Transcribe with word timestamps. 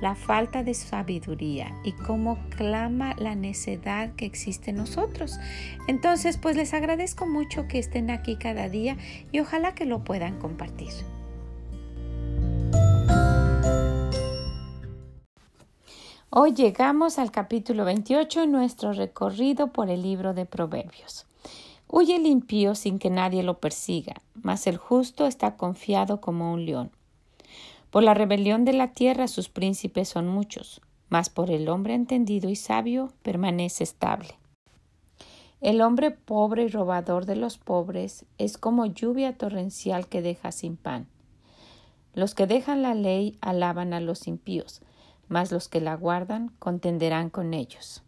la 0.00 0.14
falta 0.14 0.62
de 0.62 0.74
sabiduría 0.74 1.74
y 1.84 1.92
cómo 1.92 2.38
clama 2.56 3.14
la 3.18 3.34
necedad 3.34 4.14
que 4.14 4.26
existe 4.26 4.70
en 4.70 4.76
nosotros. 4.76 5.38
Entonces, 5.88 6.36
pues 6.36 6.56
les 6.56 6.74
agradezco 6.74 7.26
mucho 7.26 7.66
que 7.68 7.78
estén 7.78 8.10
aquí 8.10 8.36
cada 8.36 8.68
día 8.68 8.96
y 9.32 9.40
ojalá 9.40 9.74
que 9.74 9.86
lo 9.86 10.04
puedan 10.04 10.38
compartir. 10.38 10.92
Hoy 16.30 16.52
llegamos 16.52 17.18
al 17.18 17.30
capítulo 17.30 17.86
28 17.86 18.42
en 18.42 18.52
nuestro 18.52 18.92
recorrido 18.92 19.68
por 19.68 19.88
el 19.88 20.02
libro 20.02 20.34
de 20.34 20.44
Proverbios. 20.44 21.26
Huye 21.88 22.16
el 22.16 22.26
impío 22.26 22.74
sin 22.74 22.98
que 22.98 23.10
nadie 23.10 23.42
lo 23.42 23.58
persiga, 23.58 24.16
mas 24.34 24.66
el 24.66 24.76
justo 24.76 25.26
está 25.26 25.56
confiado 25.56 26.20
como 26.20 26.52
un 26.52 26.66
león. 26.66 26.90
Por 27.96 28.02
la 28.02 28.12
rebelión 28.12 28.66
de 28.66 28.74
la 28.74 28.92
tierra 28.92 29.26
sus 29.26 29.48
príncipes 29.48 30.10
son 30.10 30.28
muchos, 30.28 30.82
mas 31.08 31.30
por 31.30 31.50
el 31.50 31.66
hombre 31.70 31.94
entendido 31.94 32.50
y 32.50 32.54
sabio 32.54 33.10
permanece 33.22 33.84
estable. 33.84 34.36
El 35.62 35.80
hombre 35.80 36.10
pobre 36.10 36.64
y 36.64 36.68
robador 36.68 37.24
de 37.24 37.36
los 37.36 37.56
pobres 37.56 38.26
es 38.36 38.58
como 38.58 38.84
lluvia 38.84 39.38
torrencial 39.38 40.08
que 40.08 40.20
deja 40.20 40.52
sin 40.52 40.76
pan. 40.76 41.08
Los 42.12 42.34
que 42.34 42.46
dejan 42.46 42.82
la 42.82 42.94
ley 42.94 43.38
alaban 43.40 43.94
a 43.94 44.00
los 44.00 44.26
impíos, 44.26 44.82
mas 45.28 45.50
los 45.50 45.68
que 45.68 45.80
la 45.80 45.96
guardan 45.96 46.50
contenderán 46.58 47.30
con 47.30 47.54
ellos. 47.54 48.02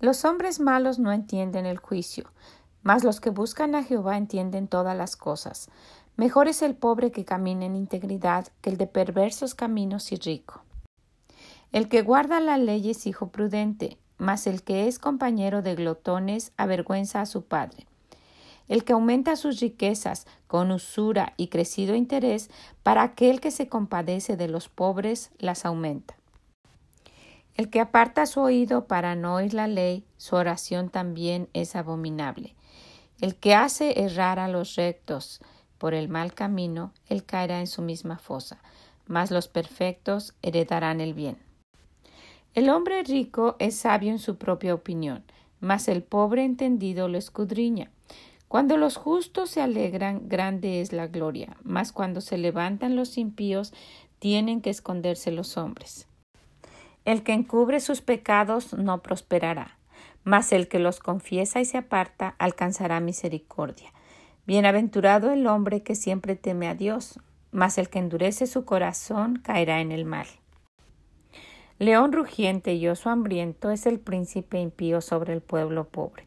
Los 0.00 0.24
hombres 0.24 0.58
malos 0.58 0.98
no 0.98 1.12
entienden 1.12 1.66
el 1.66 1.78
juicio, 1.78 2.32
mas 2.82 3.04
los 3.04 3.20
que 3.20 3.30
buscan 3.30 3.76
a 3.76 3.84
Jehová 3.84 4.16
entienden 4.16 4.66
todas 4.66 4.96
las 4.96 5.14
cosas. 5.14 5.70
Mejor 6.16 6.48
es 6.48 6.62
el 6.62 6.74
pobre 6.74 7.10
que 7.10 7.24
camina 7.24 7.64
en 7.64 7.74
integridad 7.74 8.48
que 8.60 8.70
el 8.70 8.76
de 8.76 8.86
perversos 8.86 9.54
caminos 9.54 10.12
y 10.12 10.16
rico. 10.16 10.62
El 11.72 11.88
que 11.88 12.02
guarda 12.02 12.38
la 12.40 12.58
ley 12.58 12.90
es 12.90 13.06
hijo 13.06 13.28
prudente, 13.28 13.96
mas 14.18 14.46
el 14.46 14.62
que 14.62 14.86
es 14.86 14.98
compañero 14.98 15.62
de 15.62 15.74
glotones 15.74 16.52
avergüenza 16.56 17.22
a 17.22 17.26
su 17.26 17.44
padre. 17.44 17.86
El 18.68 18.84
que 18.84 18.92
aumenta 18.92 19.36
sus 19.36 19.58
riquezas 19.58 20.26
con 20.46 20.70
usura 20.70 21.32
y 21.36 21.48
crecido 21.48 21.94
interés, 21.94 22.50
para 22.82 23.02
aquel 23.02 23.40
que 23.40 23.50
se 23.50 23.68
compadece 23.68 24.36
de 24.36 24.48
los 24.48 24.68
pobres 24.68 25.30
las 25.38 25.64
aumenta. 25.64 26.14
El 27.54 27.70
que 27.70 27.80
aparta 27.80 28.26
su 28.26 28.40
oído 28.40 28.86
para 28.86 29.14
no 29.14 29.34
oír 29.34 29.52
la 29.52 29.66
ley, 29.66 30.04
su 30.16 30.36
oración 30.36 30.88
también 30.88 31.48
es 31.52 31.74
abominable. 31.74 32.54
El 33.20 33.34
que 33.36 33.54
hace 33.54 34.04
errar 34.04 34.38
a 34.38 34.48
los 34.48 34.76
rectos, 34.76 35.40
por 35.82 35.94
el 35.94 36.08
mal 36.08 36.32
camino, 36.32 36.92
él 37.08 37.24
caerá 37.24 37.58
en 37.58 37.66
su 37.66 37.82
misma 37.82 38.16
fosa, 38.16 38.62
mas 39.08 39.32
los 39.32 39.48
perfectos 39.48 40.32
heredarán 40.40 41.00
el 41.00 41.12
bien. 41.12 41.38
El 42.54 42.70
hombre 42.70 43.02
rico 43.02 43.56
es 43.58 43.74
sabio 43.74 44.12
en 44.12 44.20
su 44.20 44.36
propia 44.36 44.74
opinión, 44.74 45.24
mas 45.58 45.88
el 45.88 46.04
pobre 46.04 46.44
entendido 46.44 47.08
lo 47.08 47.18
escudriña. 47.18 47.90
Cuando 48.46 48.76
los 48.76 48.96
justos 48.96 49.50
se 49.50 49.60
alegran, 49.60 50.28
grande 50.28 50.80
es 50.80 50.92
la 50.92 51.08
gloria, 51.08 51.56
mas 51.64 51.90
cuando 51.90 52.20
se 52.20 52.38
levantan 52.38 52.94
los 52.94 53.18
impíos, 53.18 53.74
tienen 54.20 54.60
que 54.60 54.70
esconderse 54.70 55.32
los 55.32 55.56
hombres. 55.56 56.06
El 57.04 57.24
que 57.24 57.32
encubre 57.32 57.80
sus 57.80 58.02
pecados 58.02 58.72
no 58.72 59.02
prosperará, 59.02 59.78
mas 60.22 60.52
el 60.52 60.68
que 60.68 60.78
los 60.78 61.00
confiesa 61.00 61.60
y 61.60 61.64
se 61.64 61.76
aparta 61.76 62.36
alcanzará 62.38 63.00
misericordia. 63.00 63.92
Bienaventurado 64.44 65.30
el 65.30 65.46
hombre 65.46 65.82
que 65.82 65.94
siempre 65.94 66.34
teme 66.34 66.66
a 66.68 66.74
Dios, 66.74 67.20
mas 67.52 67.78
el 67.78 67.88
que 67.88 68.00
endurece 68.00 68.48
su 68.48 68.64
corazón 68.64 69.36
caerá 69.36 69.80
en 69.80 69.92
el 69.92 70.04
mal. 70.04 70.26
León 71.78 72.12
rugiente 72.12 72.74
y 72.74 72.88
oso 72.88 73.08
hambriento 73.08 73.70
es 73.70 73.86
el 73.86 74.00
príncipe 74.00 74.60
impío 74.60 75.00
sobre 75.00 75.32
el 75.32 75.42
pueblo 75.42 75.88
pobre. 75.88 76.26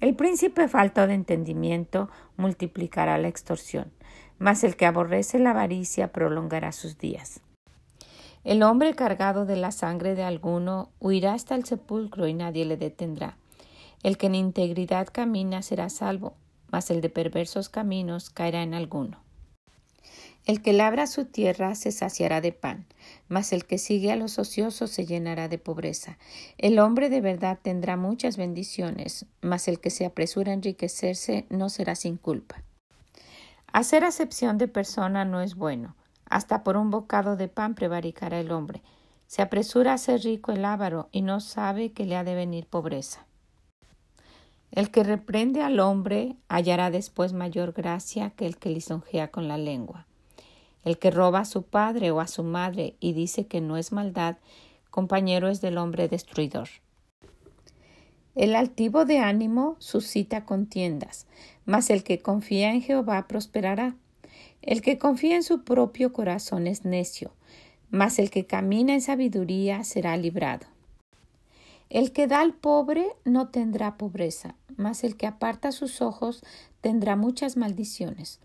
El 0.00 0.14
príncipe 0.14 0.68
falto 0.68 1.06
de 1.06 1.12
entendimiento 1.12 2.08
multiplicará 2.38 3.18
la 3.18 3.28
extorsión, 3.28 3.92
mas 4.38 4.64
el 4.64 4.76
que 4.76 4.86
aborrece 4.86 5.38
la 5.38 5.50
avaricia 5.50 6.12
prolongará 6.12 6.72
sus 6.72 6.96
días. 6.96 7.40
El 8.42 8.62
hombre 8.62 8.94
cargado 8.94 9.44
de 9.44 9.56
la 9.56 9.70
sangre 9.70 10.14
de 10.14 10.22
alguno 10.22 10.88
huirá 10.98 11.34
hasta 11.34 11.54
el 11.54 11.66
sepulcro 11.66 12.26
y 12.26 12.32
nadie 12.32 12.64
le 12.64 12.78
detendrá. 12.78 13.36
El 14.02 14.16
que 14.16 14.28
en 14.28 14.34
integridad 14.34 15.08
camina 15.12 15.60
será 15.60 15.90
salvo, 15.90 16.36
mas 16.70 16.90
el 16.90 17.00
de 17.00 17.08
perversos 17.08 17.68
caminos 17.68 18.30
caerá 18.30 18.62
en 18.62 18.74
alguno. 18.74 19.20
El 20.46 20.62
que 20.62 20.72
labra 20.72 21.06
su 21.06 21.26
tierra 21.26 21.74
se 21.74 21.92
saciará 21.92 22.40
de 22.40 22.52
pan, 22.52 22.86
mas 23.28 23.52
el 23.52 23.66
que 23.66 23.78
sigue 23.78 24.10
a 24.10 24.16
los 24.16 24.38
ociosos 24.38 24.90
se 24.90 25.04
llenará 25.04 25.48
de 25.48 25.58
pobreza. 25.58 26.18
El 26.56 26.78
hombre 26.78 27.10
de 27.10 27.20
verdad 27.20 27.58
tendrá 27.60 27.96
muchas 27.96 28.36
bendiciones, 28.36 29.26
mas 29.42 29.68
el 29.68 29.80
que 29.80 29.90
se 29.90 30.06
apresura 30.06 30.50
a 30.50 30.54
enriquecerse 30.54 31.46
no 31.50 31.68
será 31.68 31.94
sin 31.94 32.16
culpa. 32.16 32.62
Hacer 33.72 34.02
acepción 34.02 34.58
de 34.58 34.66
persona 34.66 35.24
no 35.24 35.40
es 35.42 35.54
bueno, 35.54 35.94
hasta 36.24 36.64
por 36.64 36.76
un 36.76 36.90
bocado 36.90 37.36
de 37.36 37.48
pan 37.48 37.74
prevaricará 37.74 38.40
el 38.40 38.50
hombre. 38.50 38.82
Se 39.26 39.42
apresura 39.42 39.92
a 39.92 39.98
ser 39.98 40.22
rico 40.22 40.52
el 40.52 40.64
avaro 40.64 41.08
y 41.12 41.22
no 41.22 41.40
sabe 41.40 41.92
que 41.92 42.06
le 42.06 42.16
ha 42.16 42.24
de 42.24 42.34
venir 42.34 42.66
pobreza. 42.66 43.26
El 44.72 44.90
que 44.90 45.02
reprende 45.02 45.62
al 45.62 45.80
hombre 45.80 46.36
hallará 46.48 46.90
después 46.90 47.32
mayor 47.32 47.72
gracia 47.72 48.30
que 48.30 48.46
el 48.46 48.56
que 48.56 48.70
lisonjea 48.70 49.28
con 49.28 49.48
la 49.48 49.58
lengua. 49.58 50.06
El 50.84 50.98
que 50.98 51.10
roba 51.10 51.40
a 51.40 51.44
su 51.44 51.64
padre 51.64 52.10
o 52.10 52.20
a 52.20 52.26
su 52.26 52.44
madre 52.44 52.94
y 53.00 53.12
dice 53.12 53.46
que 53.46 53.60
no 53.60 53.76
es 53.76 53.92
maldad, 53.92 54.36
compañero 54.90 55.48
es 55.48 55.60
del 55.60 55.76
hombre 55.76 56.08
destruidor. 56.08 56.68
El 58.36 58.54
altivo 58.54 59.04
de 59.04 59.18
ánimo 59.18 59.76
suscita 59.80 60.44
contiendas, 60.44 61.26
mas 61.64 61.90
el 61.90 62.04
que 62.04 62.20
confía 62.20 62.72
en 62.72 62.80
Jehová 62.80 63.26
prosperará. 63.26 63.96
El 64.62 64.82
que 64.82 64.98
confía 64.98 65.34
en 65.34 65.42
su 65.42 65.64
propio 65.64 66.12
corazón 66.12 66.66
es 66.68 66.84
necio, 66.84 67.32
mas 67.90 68.18
el 68.20 68.30
que 68.30 68.46
camina 68.46 68.94
en 68.94 69.00
sabiduría 69.00 69.82
será 69.82 70.16
librado. 70.16 70.66
El 71.90 72.12
que 72.12 72.28
da 72.28 72.40
al 72.40 72.54
pobre 72.54 73.16
no 73.24 73.48
tendrá 73.48 73.98
pobreza, 73.98 74.54
mas 74.76 75.02
el 75.02 75.16
que 75.16 75.26
aparta 75.26 75.72
sus 75.72 76.00
ojos 76.00 76.44
tendrá 76.80 77.16
muchas 77.16 77.56
maldiciones. 77.56 78.38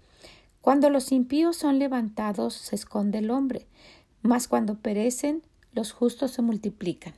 Cuando 0.62 0.90
los 0.90 1.12
impíos 1.12 1.56
son 1.56 1.78
levantados, 1.78 2.56
se 2.56 2.76
esconde 2.76 3.20
el 3.20 3.30
hombre, 3.30 3.68
mas 4.24 4.48
cuando 4.48 4.80
perecen, 4.80 5.44
los 5.74 5.92
justos 5.92 6.32
se 6.32 6.42
multiplican. 6.42 7.14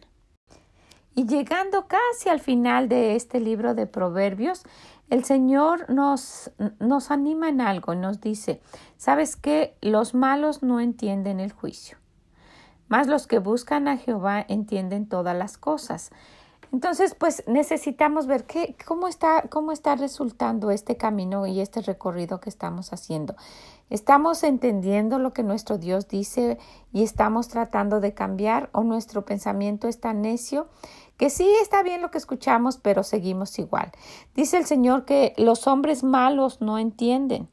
Y 1.15 1.25
llegando 1.25 1.87
casi 1.87 2.27
al 2.27 2.41
final 2.41 2.89
de 2.89 3.15
este 3.15 3.39
libro 3.39 3.73
de 3.73 3.87
Proverbios, 3.87 4.63
el 5.09 5.23
Señor 5.23 5.89
nos, 5.89 6.51
nos 6.79 7.09
anima 7.09 7.47
en 7.47 7.61
algo, 7.61 7.95
nos 7.95 8.19
dice, 8.19 8.59
¿sabes 8.97 9.37
qué? 9.37 9.77
Los 9.81 10.13
malos 10.13 10.61
no 10.61 10.81
entienden 10.81 11.39
el 11.39 11.53
juicio. 11.53 11.97
Más 12.87 13.07
los 13.07 13.27
que 13.27 13.39
buscan 13.39 13.87
a 13.87 13.97
Jehová 13.97 14.45
entienden 14.47 15.07
todas 15.07 15.35
las 15.35 15.57
cosas. 15.57 16.11
Entonces, 16.73 17.15
pues 17.15 17.43
necesitamos 17.47 18.27
ver 18.27 18.45
qué, 18.45 18.75
cómo, 18.85 19.07
está, 19.07 19.43
cómo 19.49 19.71
está 19.71 19.95
resultando 19.95 20.69
este 20.69 20.97
camino 20.97 21.47
y 21.47 21.61
este 21.61 21.81
recorrido 21.81 22.41
que 22.41 22.49
estamos 22.49 22.91
haciendo. 22.91 23.35
¿Estamos 23.89 24.43
entendiendo 24.43 25.17
lo 25.17 25.31
que 25.31 25.43
nuestro 25.43 25.77
Dios 25.77 26.09
dice 26.09 26.57
y 26.91 27.03
estamos 27.03 27.47
tratando 27.47 28.01
de 28.01 28.13
cambiar 28.13 28.69
o 28.73 28.83
nuestro 28.83 29.23
pensamiento 29.23 29.87
está 29.87 30.11
necio? 30.11 30.67
Que 31.15 31.29
sí 31.29 31.49
está 31.61 31.83
bien 31.83 32.01
lo 32.01 32.11
que 32.11 32.17
escuchamos, 32.17 32.77
pero 32.77 33.03
seguimos 33.03 33.57
igual. 33.59 33.91
Dice 34.35 34.57
el 34.57 34.65
Señor 34.65 35.05
que 35.05 35.33
los 35.37 35.67
hombres 35.67 36.03
malos 36.03 36.59
no 36.59 36.77
entienden. 36.77 37.47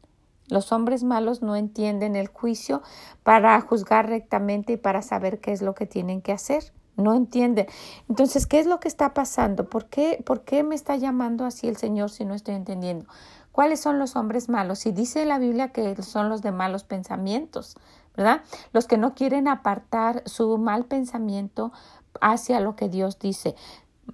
Los 0.48 0.72
hombres 0.72 1.04
malos 1.04 1.42
no 1.42 1.56
entienden 1.56 2.16
el 2.16 2.28
juicio 2.28 2.82
para 3.22 3.58
juzgar 3.60 4.08
rectamente 4.08 4.74
y 4.74 4.76
para 4.76 5.02
saber 5.02 5.40
qué 5.40 5.52
es 5.52 5.62
lo 5.62 5.74
que 5.74 5.86
tienen 5.86 6.20
que 6.20 6.32
hacer. 6.32 6.72
No 6.96 7.14
entienden. 7.14 7.66
Entonces, 8.08 8.46
¿qué 8.46 8.60
es 8.60 8.66
lo 8.66 8.78
que 8.78 8.88
está 8.88 9.14
pasando? 9.14 9.68
¿Por 9.68 9.86
qué, 9.86 10.22
¿Por 10.24 10.42
qué 10.42 10.62
me 10.62 10.74
está 10.74 10.96
llamando 10.96 11.44
así 11.44 11.66
el 11.66 11.76
Señor 11.76 12.10
si 12.10 12.24
no 12.24 12.34
estoy 12.34 12.54
entendiendo? 12.54 13.06
¿Cuáles 13.52 13.80
son 13.80 13.98
los 13.98 14.16
hombres 14.16 14.48
malos? 14.48 14.84
Y 14.86 14.92
dice 14.92 15.24
la 15.24 15.38
Biblia 15.38 15.68
que 15.68 16.00
son 16.02 16.28
los 16.28 16.42
de 16.42 16.52
malos 16.52 16.84
pensamientos, 16.84 17.76
¿verdad? 18.16 18.42
Los 18.72 18.86
que 18.86 18.98
no 18.98 19.14
quieren 19.14 19.48
apartar 19.48 20.22
su 20.26 20.58
mal 20.58 20.84
pensamiento 20.84 21.72
hacia 22.20 22.60
lo 22.60 22.76
que 22.76 22.88
Dios 22.88 23.18
dice. 23.18 23.54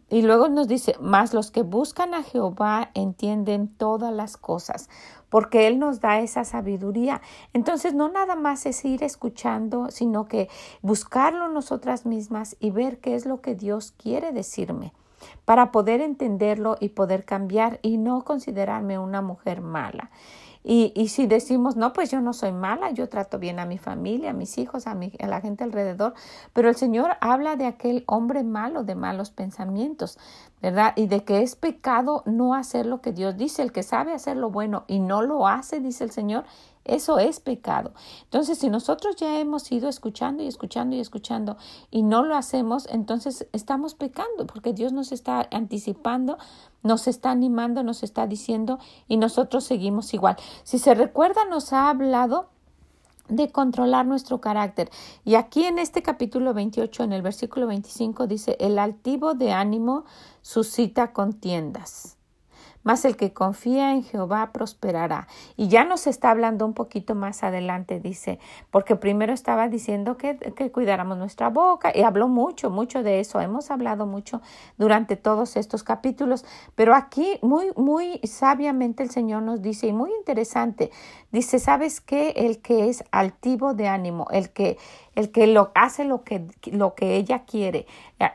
Y 0.09 0.23
luego 0.23 0.49
nos 0.49 0.67
dice, 0.67 0.97
más 1.01 1.33
los 1.35 1.51
que 1.51 1.63
buscan 1.63 2.15
a 2.15 2.23
Jehová 2.23 2.91
entienden 2.95 3.69
todas 3.69 4.13
las 4.13 4.37
cosas, 4.37 4.89
porque 5.29 5.67
Él 5.69 5.79
nos 5.79 6.01
da 6.01 6.21
esa 6.21 6.45
sabiduría. 6.45 7.23
Entonces, 7.53 7.95
no 7.95 8.09
nada 8.09 8.35
más 8.35 8.67
es 8.67 8.85
ir 8.85 9.05
escuchando, 9.05 9.91
sino 9.91 10.27
que 10.27 10.49
buscarlo 10.83 11.49
nosotras 11.49 12.07
mismas 12.07 12.57
y 12.59 12.71
ver 12.71 12.99
qué 12.99 13.15
es 13.15 13.25
lo 13.25 13.41
que 13.41 13.55
Dios 13.55 13.93
quiere 13.97 14.33
decirme 14.33 14.93
para 15.45 15.71
poder 15.71 16.01
entenderlo 16.01 16.77
y 16.81 16.91
poder 16.91 17.25
cambiar 17.25 17.79
y 17.83 17.99
no 17.99 18.25
considerarme 18.25 18.99
una 18.99 19.23
mujer 19.23 19.61
mala. 19.61 20.11
Y, 20.63 20.93
y, 20.95 21.09
si 21.09 21.27
decimos, 21.27 21.77
no, 21.77 21.95
pues 21.95 22.11
yo 22.11 22.21
no 22.21 22.35
soy 22.35 22.53
mala, 22.53 22.91
yo 22.91 23.09
trato 23.09 23.39
bien 23.39 23.59
a 23.59 23.65
mi 23.65 23.79
familia, 23.79 24.31
a 24.31 24.35
mis 24.35 24.59
hijos, 24.59 24.87
a, 24.87 24.95
mi, 24.95 25.11
a 25.19 25.27
la 25.27 25.41
gente 25.41 25.65
alrededor, 25.65 26.13
pero 26.53 26.69
el 26.69 26.77
Señor 26.77 27.13
habla 27.23 27.57
de 27.57 27.65
aquel 27.65 28.05
hombre 28.07 28.43
malo, 28.43 28.85
de 28.85 28.95
malos 28.95 29.31
pensamientos, 29.31 30.19
¿verdad? 30.61 30.93
Y 30.97 31.07
de 31.07 31.25
que 31.25 31.41
es 31.41 31.57
pecado 31.57 32.23
no 32.27 32.55
hacer 32.55 32.85
lo 32.85 33.01
que 33.01 33.13
Dios 33.13 33.39
dice, 33.39 33.63
el 33.63 33.73
que 33.73 33.83
sabe 33.83 34.13
hacer 34.13 34.37
lo 34.37 34.51
bueno 34.51 34.85
y 34.87 35.01
no 35.01 35.23
lo 35.23 35.49
hace, 35.49 35.81
dice 35.81 36.05
el 36.05 36.11
Señor, 36.11 36.45
eso 36.85 37.19
es 37.19 37.41
pecado. 37.41 37.93
Entonces, 38.25 38.59
si 38.59 38.71
nosotros 38.71 39.17
ya 39.17 39.39
hemos 39.39 39.71
ido 39.71 39.89
escuchando 39.89 40.43
y 40.43 40.47
escuchando 40.47 40.97
y 40.97 41.01
escuchando 41.01 41.57
y 41.91 42.03
no 42.03 42.25
lo 42.25 42.37
hacemos, 42.37 42.87
entonces 42.91 43.47
estamos 43.53 43.95
pecando 43.95 44.47
porque 44.47 44.73
Dios 44.73 44.93
nos 44.93 45.13
está 45.13 45.47
anticipando, 45.53 46.39
nos 46.83 47.07
está 47.07 47.31
animando, 47.31 47.83
nos 47.83 48.03
está 48.03 48.27
diciendo 48.27 48.79
y 49.09 49.19
nosotros 49.19 49.65
seguimos 49.65 50.15
igual. 50.15 50.37
Si 50.65 50.79
se 50.79 50.95
recuerda, 50.95 51.45
nos 51.45 51.73
ha 51.73 51.91
hablado 51.91 52.49
de 53.29 53.53
controlar 53.53 54.07
nuestro 54.07 54.41
carácter. 54.41 54.91
Y 55.25 55.37
aquí 55.37 55.65
en 55.65 55.79
este 55.79 56.03
capítulo 56.03 56.55
28, 56.55 57.05
en 57.05 57.13
el 57.13 57.23
versículo 57.23 57.67
25, 57.67 58.27
dice, 58.27 58.57
el 58.59 58.79
altivo 58.79 59.35
de 59.35 59.53
ánimo 59.53 60.05
suscita 60.43 61.13
contiendas 61.13 62.17
mas 62.83 63.05
el 63.05 63.17
que 63.17 63.33
confía 63.33 63.93
en 63.93 64.03
Jehová 64.03 64.51
prosperará. 64.53 65.29
Y 65.57 65.69
ya 65.69 65.85
nos 65.85 66.07
está 66.07 66.31
hablando 66.31 66.65
un 66.67 66.75
poquito 66.75 67.15
más 67.15 67.43
adelante, 67.43 68.01
dice, 68.01 68.39
porque 68.71 68.97
primero 68.97 69.33
estaba 69.33 69.69
diciendo 69.69 70.17
que, 70.17 70.37
que 70.37 70.71
cuidáramos 70.71 71.19
nuestra 71.19 71.51
boca 71.51 71.93
y 71.95 72.03
habló 72.03 72.29
mucho, 72.29 72.71
mucho 72.71 73.03
de 73.03 73.21
eso. 73.21 73.41
Hemos 73.41 73.71
hablado 73.71 74.07
mucho 74.07 74.41
durante 74.79 75.17
todos 75.17 75.57
estos 75.57 75.83
capítulos, 75.83 76.45
pero 76.75 76.95
aquí 76.95 77.39
muy, 77.43 77.73
muy 77.77 78.21
sabiamente 78.25 79.03
el 79.03 79.11
Señor 79.11 79.43
nos 79.43 79.63
dice, 79.63 79.87
y 79.87 79.93
muy 79.93 80.11
interesante, 80.19 80.91
dice, 81.33 81.59
¿sabes 81.59 82.01
qué? 82.01 82.31
El 82.37 82.61
que 82.61 82.89
es 82.89 83.05
altivo 83.11 83.75
de 83.75 83.89
ánimo, 83.89 84.27
el 84.31 84.51
que 84.51 84.79
el 85.21 85.31
que 85.33 85.47
lo 85.47 85.71
hace 85.75 86.05
lo 86.05 86.25
que, 86.25 86.47
lo 86.73 86.95
que 86.95 87.17
ella 87.17 87.45
quiere, 87.45 87.87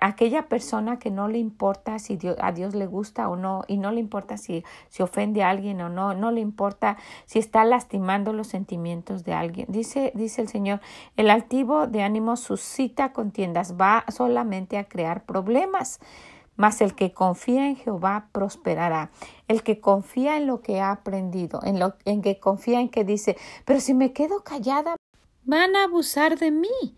aquella 0.01 0.47
persona 0.47 0.99
que 0.99 1.09
no 1.09 1.27
le 1.27 1.39
importa 1.39 1.97
si 1.97 2.19
a 2.39 2.51
Dios 2.51 2.75
le 2.75 2.85
gusta 2.85 3.27
o 3.27 3.35
no, 3.35 3.63
y 3.67 3.77
no 3.77 3.91
le 3.91 3.99
importa 3.99 4.37
si, 4.37 4.63
si 4.89 5.01
ofende 5.01 5.41
a 5.41 5.49
alguien 5.49 5.81
o 5.81 5.89
no, 5.89 6.13
no 6.13 6.29
le 6.29 6.41
importa 6.41 6.97
si 7.25 7.39
está 7.39 7.65
lastimando 7.65 8.33
los 8.33 8.47
sentimientos 8.47 9.23
de 9.23 9.33
alguien. 9.33 9.65
Dice, 9.67 10.11
dice 10.13 10.43
el 10.43 10.47
Señor, 10.47 10.79
el 11.17 11.31
altivo 11.31 11.87
de 11.87 12.03
ánimo 12.03 12.35
suscita 12.35 13.13
contiendas, 13.13 13.73
va 13.81 14.05
solamente 14.09 14.77
a 14.77 14.83
crear 14.83 15.25
problemas. 15.25 15.99
Mas 16.55 16.79
el 16.79 16.95
que 16.95 17.11
confía 17.11 17.67
en 17.67 17.75
Jehová 17.75 18.29
prosperará. 18.31 19.11
El 19.49 19.61
que 19.61 19.81
confía 19.81 20.37
en 20.37 20.47
lo 20.47 20.61
que 20.61 20.79
ha 20.79 20.91
aprendido, 20.91 21.59
en 21.63 21.79
lo 21.79 21.95
en 22.05 22.21
que 22.21 22.39
confía 22.39 22.79
en 22.79 22.87
que 22.87 23.03
dice, 23.03 23.35
pero 23.65 23.81
si 23.81 23.93
me 23.93 24.13
quedo 24.13 24.41
callada, 24.41 24.95
van 25.45 25.75
a 25.75 25.85
abusar 25.85 26.37
de 26.37 26.51
mí, 26.51 26.95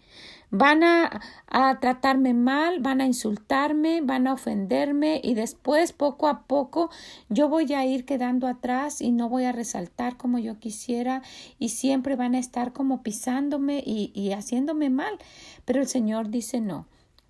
van 0.50 0.84
a, 0.84 1.22
a, 1.48 1.80
tratarme 1.80 2.34
mal, 2.34 2.80
van 2.80 3.02
a 3.02 3.06
insultarme, 3.06 4.02
van 4.02 4.28
a 4.28 4.34
ofenderme 4.34 5.20
y 5.24 5.34
después 5.34 5.92
poco 5.92 6.28
a 6.28 6.44
poco 6.44 6.90
yo 7.30 7.50
voy 7.50 7.74
a 7.74 7.86
ir 7.86 8.06
quedando 8.06 8.48
atrás 8.48 9.02
y 9.02 9.12
no 9.12 9.30
voy 9.30 9.44
a 9.44 9.52
resaltar 9.52 10.18
como 10.18 10.40
yo 10.40 10.60
quisiera 10.60 11.22
y 11.60 11.70
siempre 11.70 12.16
van 12.16 12.36
a 12.36 12.40
estar 12.40 12.74
como 12.74 13.04
pisándome 13.04 13.84
y, 13.86 14.12
y 14.14 14.32
haciéndome 14.32 14.90
mal. 14.90 15.18
Pero 15.66 15.82
el 15.82 15.88
Señor 15.88 16.30
dice 16.30 16.62
no. 16.62 16.88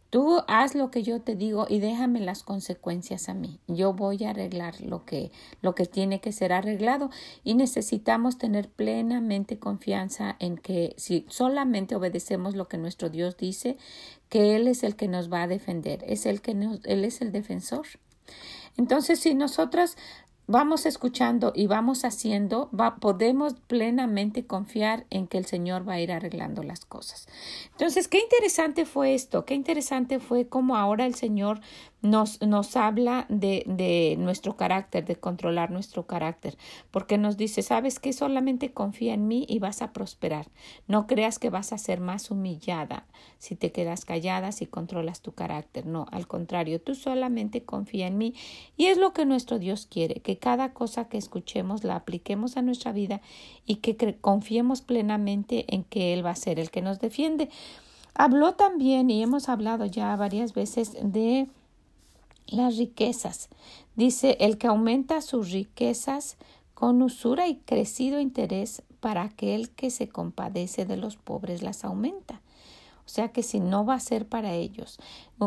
Tú 0.09 0.41
haz 0.47 0.73
lo 0.73 0.89
que 0.89 1.03
yo 1.03 1.21
te 1.21 1.35
digo 1.35 1.65
y 1.69 1.79
déjame 1.79 2.21
las 2.21 2.43
consecuencias 2.43 3.27
a 3.27 3.33
mí. 3.33 3.59
Yo 3.67 3.93
voy 3.93 4.23
a 4.23 4.29
arreglar 4.29 4.79
lo 4.79 5.03
que, 5.03 5.31
lo 5.61 5.75
que 5.75 5.85
tiene 5.85 6.21
que 6.21 6.31
ser 6.31 6.53
arreglado 6.53 7.09
y 7.43 7.55
necesitamos 7.55 8.37
tener 8.37 8.69
plenamente 8.69 9.59
confianza 9.59 10.37
en 10.39 10.57
que 10.57 10.93
si 10.97 11.25
solamente 11.29 11.95
obedecemos 11.95 12.55
lo 12.55 12.69
que 12.69 12.77
nuestro 12.77 13.09
Dios 13.09 13.35
dice, 13.35 13.77
que 14.29 14.55
Él 14.55 14.67
es 14.67 14.83
el 14.83 14.95
que 14.95 15.09
nos 15.09 15.31
va 15.31 15.43
a 15.43 15.47
defender, 15.47 16.03
es 16.07 16.25
el 16.25 16.41
que 16.41 16.53
nos, 16.53 16.79
Él 16.85 17.03
es 17.03 17.21
el 17.21 17.33
defensor. 17.33 17.85
Entonces, 18.77 19.19
si 19.19 19.33
nosotras 19.33 19.97
vamos 20.47 20.85
escuchando 20.85 21.51
y 21.53 21.67
vamos 21.67 22.05
haciendo, 22.05 22.69
podemos 22.99 23.53
plenamente 23.67 24.45
confiar 24.45 25.05
en 25.09 25.27
que 25.27 25.37
el 25.37 25.45
Señor 25.45 25.87
va 25.87 25.93
a 25.93 25.99
ir 25.99 26.11
arreglando 26.11 26.63
las 26.63 26.85
cosas. 26.85 27.27
Entonces, 27.71 28.07
qué 28.07 28.19
interesante 28.19 28.85
fue 28.85 29.13
esto, 29.13 29.45
qué 29.45 29.53
interesante 29.53 30.19
fue 30.19 30.47
cómo 30.47 30.77
ahora 30.77 31.05
el 31.05 31.15
Señor 31.15 31.59
nos, 32.01 32.41
nos 32.41 32.75
habla 32.75 33.25
de, 33.27 33.63
de, 33.65 34.15
nuestro 34.19 34.55
carácter, 34.55 35.05
de 35.05 35.15
controlar 35.15 35.71
nuestro 35.71 36.05
carácter, 36.05 36.57
porque 36.91 37.17
nos 37.17 37.37
dice, 37.37 37.63
sabes 37.63 37.99
que 37.99 38.13
solamente 38.13 38.71
confía 38.71 39.13
en 39.13 39.27
mí 39.27 39.45
y 39.49 39.59
vas 39.59 39.81
a 39.81 39.93
prosperar. 39.93 40.47
No 40.87 41.07
creas 41.07 41.39
que 41.39 41.49
vas 41.49 41.73
a 41.73 41.77
ser 41.77 41.99
más 41.99 42.29
humillada 42.29 43.05
si 43.39 43.55
te 43.55 43.71
quedas 43.71 44.05
callada, 44.05 44.51
si 44.51 44.67
controlas 44.67 45.21
tu 45.21 45.33
carácter. 45.33 45.85
No, 45.85 46.05
al 46.11 46.27
contrario, 46.27 46.79
tú 46.79 46.93
solamente 46.93 47.63
confía 47.63 48.07
en 48.07 48.17
mí 48.17 48.35
y 48.77 48.85
es 48.85 48.97
lo 48.97 49.13
que 49.13 49.25
nuestro 49.25 49.57
Dios 49.57 49.87
quiere, 49.89 50.21
que 50.21 50.37
cada 50.37 50.73
cosa 50.73 51.09
que 51.09 51.17
escuchemos 51.17 51.83
la 51.83 51.95
apliquemos 51.95 52.57
a 52.57 52.61
nuestra 52.61 52.91
vida 52.91 53.21
y 53.65 53.77
que 53.77 54.17
confiemos 54.21 54.81
plenamente 54.81 55.65
en 55.73 55.83
que 55.83 56.13
Él 56.13 56.25
va 56.25 56.31
a 56.31 56.35
ser 56.35 56.59
el 56.59 56.69
que 56.69 56.81
nos 56.81 56.99
defiende. 56.99 57.49
Habló 58.13 58.53
también, 58.55 59.11
y 59.11 59.21
hemos 59.21 59.47
hablado 59.47 59.85
ya 59.85 60.15
varias 60.15 60.55
veces, 60.55 60.97
de 61.03 61.47
las 62.47 62.77
riquezas. 62.77 63.49
Dice, 63.95 64.37
el 64.39 64.57
que 64.57 64.67
aumenta 64.67 65.21
sus 65.21 65.51
riquezas 65.51 66.37
con 66.73 67.01
usura 67.01 67.47
y 67.47 67.57
crecido 67.57 68.19
interés 68.19 68.83
para 68.99 69.23
aquel 69.23 69.69
que 69.69 69.89
se 69.89 70.09
compadece 70.09 70.85
de 70.85 70.97
los 70.97 71.17
pobres 71.17 71.61
las 71.61 71.83
aumenta. 71.83 72.41
O 73.05 73.09
sea 73.09 73.29
que 73.29 73.41
si 73.41 73.59
no 73.59 73.85
va 73.85 73.95
a 73.95 73.99
ser 73.99 74.27
para 74.27 74.53
ellos. 74.53 74.99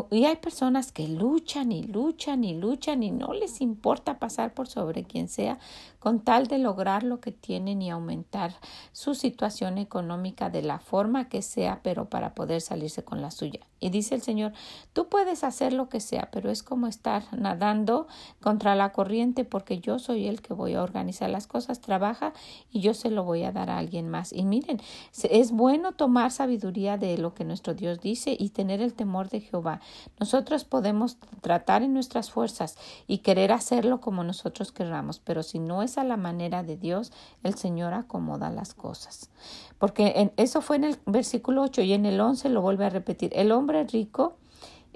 Y 0.09 0.23
hay 0.23 0.37
personas 0.37 0.93
que 0.93 1.07
luchan 1.07 1.73
y 1.73 1.83
luchan 1.83 2.45
y 2.45 2.53
luchan 2.53 3.03
y 3.03 3.11
no 3.11 3.33
les 3.33 3.59
importa 3.59 4.19
pasar 4.19 4.53
por 4.53 4.67
sobre 4.67 5.03
quien 5.03 5.27
sea 5.27 5.59
con 5.99 6.21
tal 6.21 6.47
de 6.47 6.57
lograr 6.57 7.03
lo 7.03 7.19
que 7.19 7.31
tienen 7.31 7.81
y 7.81 7.91
aumentar 7.91 8.55
su 8.91 9.13
situación 9.13 9.77
económica 9.77 10.49
de 10.49 10.63
la 10.63 10.79
forma 10.79 11.29
que 11.29 11.41
sea, 11.41 11.81
pero 11.83 12.09
para 12.09 12.33
poder 12.33 12.61
salirse 12.61 13.03
con 13.03 13.21
la 13.21 13.29
suya. 13.31 13.59
Y 13.79 13.89
dice 13.89 14.15
el 14.15 14.21
Señor, 14.21 14.53
tú 14.93 15.09
puedes 15.09 15.43
hacer 15.43 15.73
lo 15.73 15.89
que 15.89 15.99
sea, 15.99 16.29
pero 16.31 16.49
es 16.49 16.63
como 16.63 16.87
estar 16.87 17.23
nadando 17.37 18.07
contra 18.41 18.75
la 18.75 18.91
corriente 18.91 19.43
porque 19.43 19.79
yo 19.79 19.99
soy 19.99 20.27
el 20.27 20.41
que 20.41 20.53
voy 20.53 20.73
a 20.75 20.83
organizar 20.83 21.29
las 21.29 21.47
cosas, 21.47 21.81
trabaja 21.81 22.33
y 22.71 22.79
yo 22.79 22.93
se 22.93 23.09
lo 23.11 23.23
voy 23.23 23.43
a 23.43 23.51
dar 23.51 23.69
a 23.69 23.77
alguien 23.77 24.07
más. 24.07 24.33
Y 24.33 24.43
miren, 24.45 24.79
es 25.23 25.51
bueno 25.51 25.91
tomar 25.91 26.31
sabiduría 26.31 26.97
de 26.97 27.17
lo 27.17 27.33
que 27.33 27.43
nuestro 27.43 27.73
Dios 27.73 27.99
dice 27.99 28.35
y 28.39 28.49
tener 28.49 28.81
el 28.81 28.93
temor 28.93 29.29
de 29.29 29.41
Jehová. 29.41 29.80
Nosotros 30.19 30.65
podemos 30.65 31.17
tratar 31.41 31.83
en 31.83 31.93
nuestras 31.93 32.31
fuerzas 32.31 32.77
y 33.07 33.19
querer 33.19 33.51
hacerlo 33.51 34.01
como 34.01 34.23
nosotros 34.23 34.71
querramos, 34.71 35.19
pero 35.19 35.43
si 35.43 35.59
no 35.59 35.83
es 35.83 35.97
a 35.97 36.03
la 36.03 36.17
manera 36.17 36.63
de 36.63 36.77
Dios, 36.77 37.11
el 37.43 37.55
Señor 37.55 37.93
acomoda 37.93 38.49
las 38.49 38.73
cosas. 38.73 39.29
Porque 39.77 40.13
en, 40.15 40.31
eso 40.37 40.61
fue 40.61 40.75
en 40.77 40.83
el 40.85 40.99
versículo 41.05 41.63
8 41.63 41.81
y 41.81 41.93
en 41.93 42.05
el 42.05 42.19
11 42.19 42.49
lo 42.49 42.61
vuelve 42.61 42.85
a 42.85 42.89
repetir. 42.89 43.31
El 43.35 43.51
hombre 43.51 43.83
rico 43.85 44.35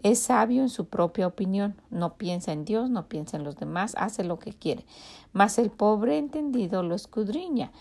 es 0.03 0.19
sabio 0.19 0.61
en 0.61 0.69
su 0.69 0.85
propia 0.85 1.25
opinión, 1.25 1.81
no 1.89 2.15
piensa 2.15 2.51
en 2.51 2.63
Dios, 2.63 2.91
no 2.91 3.07
piensa 3.07 3.37
en 3.37 3.43
los 3.43 3.55
demás, 3.55 3.95
hace 3.97 4.23
lo 4.23 4.37
que 4.37 4.53
quiere. 4.53 4.85
Mas 5.33 5.57
el 5.57 5.71
pobre 5.71 6.19
entendido 6.19 6.83
lo 6.83 6.93
escudriña. 6.93 7.71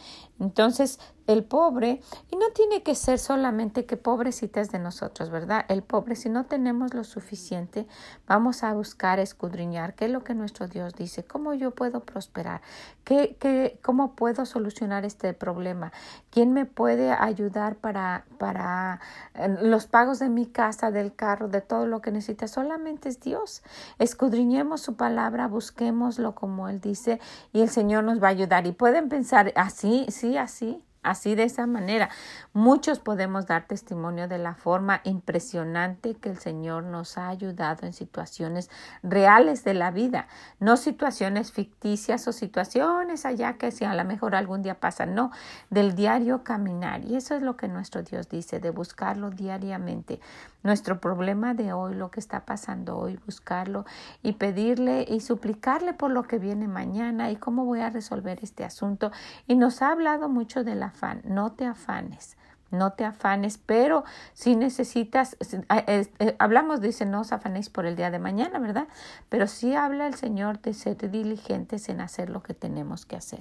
Entonces, 0.40 1.00
el 1.26 1.44
pobre, 1.44 2.00
y 2.30 2.36
no 2.36 2.46
tiene 2.54 2.82
que 2.82 2.94
ser 2.94 3.18
solamente 3.18 3.86
que 3.86 3.96
pobrecitas 3.96 4.70
de 4.70 4.78
nosotros, 4.78 5.30
¿verdad? 5.30 5.64
El 5.68 5.82
pobre, 5.82 6.16
si 6.16 6.28
no 6.28 6.44
tenemos 6.44 6.94
lo 6.94 7.04
suficiente, 7.04 7.86
vamos 8.26 8.62
a 8.62 8.74
buscar 8.74 9.18
escudriñar 9.18 9.94
qué 9.94 10.06
es 10.06 10.10
lo 10.10 10.22
que 10.22 10.34
nuestro 10.34 10.68
Dios 10.68 10.94
dice, 10.94 11.24
cómo 11.24 11.54
yo 11.54 11.70
puedo 11.70 12.00
prosperar, 12.00 12.60
¿Qué, 13.04 13.36
qué, 13.38 13.78
cómo 13.82 14.14
puedo 14.14 14.46
solucionar 14.46 15.04
este 15.04 15.34
problema, 15.34 15.92
quién 16.30 16.52
me 16.52 16.64
puede 16.64 17.12
ayudar 17.12 17.76
para, 17.76 18.24
para 18.38 19.00
eh, 19.34 19.56
los 19.62 19.86
pagos 19.86 20.18
de 20.18 20.28
mi 20.28 20.46
casa, 20.46 20.90
del 20.90 21.14
carro, 21.14 21.48
de 21.48 21.60
todo 21.60 21.86
lo 21.86 22.00
que 22.00 22.10
necesita, 22.10 22.48
solamente 22.48 23.08
es 23.08 23.20
Dios. 23.20 23.62
Escudriñemos 23.98 24.80
su 24.80 24.96
palabra, 24.96 25.48
busquémoslo 25.48 26.34
como 26.34 26.68
Él 26.68 26.80
dice, 26.80 27.20
y 27.52 27.60
el 27.60 27.68
Señor 27.68 28.04
nos 28.04 28.22
va 28.22 28.28
a 28.28 28.30
ayudar. 28.30 28.66
Y 28.66 28.72
pueden 28.72 29.08
pensar 29.08 29.52
así, 29.56 30.06
sí, 30.08 30.36
así 30.38 30.82
Así 31.04 31.34
de 31.34 31.44
esa 31.44 31.66
manera, 31.66 32.08
muchos 32.52 32.98
podemos 32.98 33.46
dar 33.46 33.66
testimonio 33.66 34.26
de 34.26 34.38
la 34.38 34.54
forma 34.54 35.00
impresionante 35.04 36.14
que 36.14 36.30
el 36.30 36.38
Señor 36.38 36.84
nos 36.84 37.18
ha 37.18 37.28
ayudado 37.28 37.86
en 37.86 37.92
situaciones 37.92 38.70
reales 39.02 39.64
de 39.64 39.74
la 39.74 39.90
vida, 39.90 40.26
no 40.60 40.76
situaciones 40.76 41.52
ficticias 41.52 42.26
o 42.26 42.32
situaciones 42.32 43.26
allá 43.26 43.54
que 43.58 43.70
si 43.70 43.84
a 43.84 43.94
lo 43.94 44.04
mejor 44.04 44.34
algún 44.34 44.62
día 44.62 44.80
pasan, 44.80 45.14
no, 45.14 45.30
del 45.70 45.94
diario 45.94 46.42
caminar. 46.42 47.04
Y 47.04 47.16
eso 47.16 47.34
es 47.34 47.42
lo 47.42 47.56
que 47.56 47.68
nuestro 47.68 48.02
Dios 48.02 48.28
dice, 48.28 48.60
de 48.60 48.70
buscarlo 48.70 49.30
diariamente. 49.30 50.20
Nuestro 50.62 50.98
problema 50.98 51.52
de 51.52 51.74
hoy, 51.74 51.94
lo 51.94 52.10
que 52.10 52.20
está 52.20 52.46
pasando 52.46 52.96
hoy, 52.96 53.20
buscarlo 53.26 53.84
y 54.22 54.32
pedirle 54.32 55.04
y 55.06 55.20
suplicarle 55.20 55.92
por 55.92 56.10
lo 56.10 56.22
que 56.22 56.38
viene 56.38 56.68
mañana 56.68 57.30
y 57.30 57.36
cómo 57.36 57.66
voy 57.66 57.80
a 57.80 57.90
resolver 57.90 58.38
este 58.42 58.64
asunto. 58.64 59.12
Y 59.46 59.56
nos 59.56 59.82
ha 59.82 59.92
hablado 59.92 60.28
mucho 60.30 60.64
del 60.64 60.82
no 61.24 61.52
te 61.52 61.66
afanes 61.66 62.36
no 62.74 62.92
te 62.92 63.04
afanes, 63.04 63.58
pero 63.58 64.04
si 64.32 64.56
necesitas, 64.56 65.36
eh, 65.40 66.36
hablamos, 66.38 66.80
dice, 66.80 67.06
no 67.06 67.20
os 67.20 67.32
afanéis 67.32 67.70
por 67.70 67.86
el 67.86 67.96
día 67.96 68.10
de 68.10 68.18
mañana, 68.18 68.58
¿verdad? 68.58 68.88
Pero 69.28 69.46
sí 69.46 69.74
habla 69.74 70.06
el 70.06 70.14
Señor 70.14 70.60
de 70.60 70.74
ser 70.74 71.10
diligentes 71.10 71.88
en 71.88 72.00
hacer 72.00 72.30
lo 72.30 72.42
que 72.42 72.54
tenemos 72.54 73.06
que 73.06 73.16
hacer. 73.16 73.40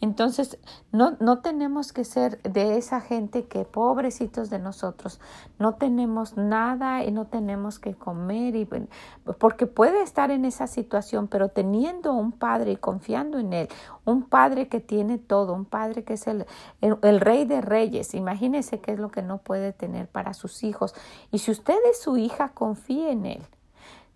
Entonces, 0.00 0.58
no, 0.92 1.16
no 1.20 1.38
tenemos 1.38 1.92
que 1.92 2.04
ser 2.04 2.42
de 2.42 2.76
esa 2.76 3.00
gente 3.00 3.44
que, 3.46 3.64
pobrecitos 3.64 4.50
de 4.50 4.58
nosotros, 4.58 5.20
no 5.58 5.74
tenemos 5.74 6.36
nada 6.36 7.04
y 7.04 7.10
no 7.10 7.26
tenemos 7.26 7.78
que 7.78 7.94
comer, 7.94 8.56
y, 8.56 8.68
porque 9.38 9.66
puede 9.66 10.02
estar 10.02 10.30
en 10.30 10.44
esa 10.44 10.66
situación, 10.66 11.28
pero 11.28 11.48
teniendo 11.48 12.12
un 12.12 12.32
Padre 12.32 12.72
y 12.72 12.76
confiando 12.76 13.38
en 13.38 13.52
Él, 13.52 13.68
un 14.04 14.24
Padre 14.24 14.68
que 14.68 14.80
tiene 14.80 15.18
todo, 15.18 15.54
un 15.54 15.64
Padre 15.64 16.04
que 16.04 16.14
es 16.14 16.26
el, 16.26 16.46
el, 16.80 17.20
Rey 17.20 17.44
de 17.44 17.60
Reyes. 17.60 18.14
Imagínese 18.64 18.80
qué 18.80 18.92
es 18.92 18.98
lo 18.98 19.10
que 19.10 19.22
no 19.22 19.38
puede 19.38 19.72
tener 19.72 20.08
para 20.08 20.32
sus 20.32 20.62
hijos. 20.64 20.94
Y 21.30 21.38
si 21.38 21.50
usted 21.50 21.78
es 21.90 22.00
su 22.00 22.16
hija, 22.16 22.50
confíe 22.54 23.10
en 23.10 23.26
Él. 23.26 23.42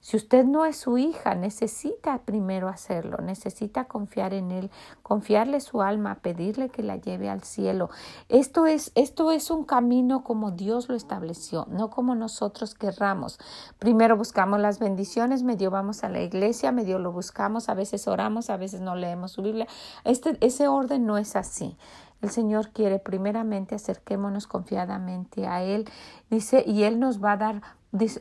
Si 0.00 0.17
usted 0.17 0.45
no 0.45 0.64
es 0.64 0.76
su 0.76 0.97
hija, 0.97 1.35
necesita 1.35 2.19
primero 2.19 2.69
hacerlo, 2.69 3.19
necesita 3.19 3.87
confiar 3.87 4.33
en 4.33 4.52
él, 4.52 4.71
confiarle 5.02 5.61
su 5.61 5.83
alma, 5.83 6.21
pedirle 6.23 6.69
que 6.69 6.85
la 6.85 6.97
lleve 6.97 7.28
al 7.28 7.43
cielo. 7.43 7.90
Esto 8.28 8.67
es 8.67 8.93
esto 8.95 9.33
es 9.33 9.50
un 9.50 9.64
camino 9.64 10.23
como 10.23 10.52
Dios 10.52 10.88
lo 10.88 10.95
estableció, 10.95 11.67
no 11.69 11.90
como 11.90 12.14
nosotros 12.14 12.76
querramos. 12.76 13.40
Primero 13.81 14.17
buscamos 14.17 14.61
las 14.61 14.78
bendiciones, 14.78 15.43
medio 15.43 15.73
vamos 15.73 16.05
a 16.05 16.09
la 16.09 16.23
iglesia, 16.23 16.71
medio 16.71 17.00
lo 17.00 17.11
buscamos, 17.11 17.69
a 17.69 17.75
veces 17.75 18.07
oramos, 18.07 18.50
a 18.50 18.57
veces 18.57 18.81
no 18.81 18.95
leemos 18.95 19.33
su 19.33 19.43
Biblia. 19.43 19.67
Este 20.05 20.38
ese 20.40 20.69
orden 20.69 21.07
no 21.07 21.19
es 21.19 21.35
así. 21.35 21.76
El 22.20 22.30
Señor 22.30 22.70
quiere 22.70 22.98
primeramente 22.98 23.75
acerquémonos 23.75 24.46
confiadamente 24.46 25.46
a 25.46 25.62
Él, 25.62 25.88
dice, 26.30 26.64
y 26.66 26.82
Él 26.82 26.98
nos 26.98 27.22
va 27.22 27.32
a 27.32 27.37
dar 27.37 27.62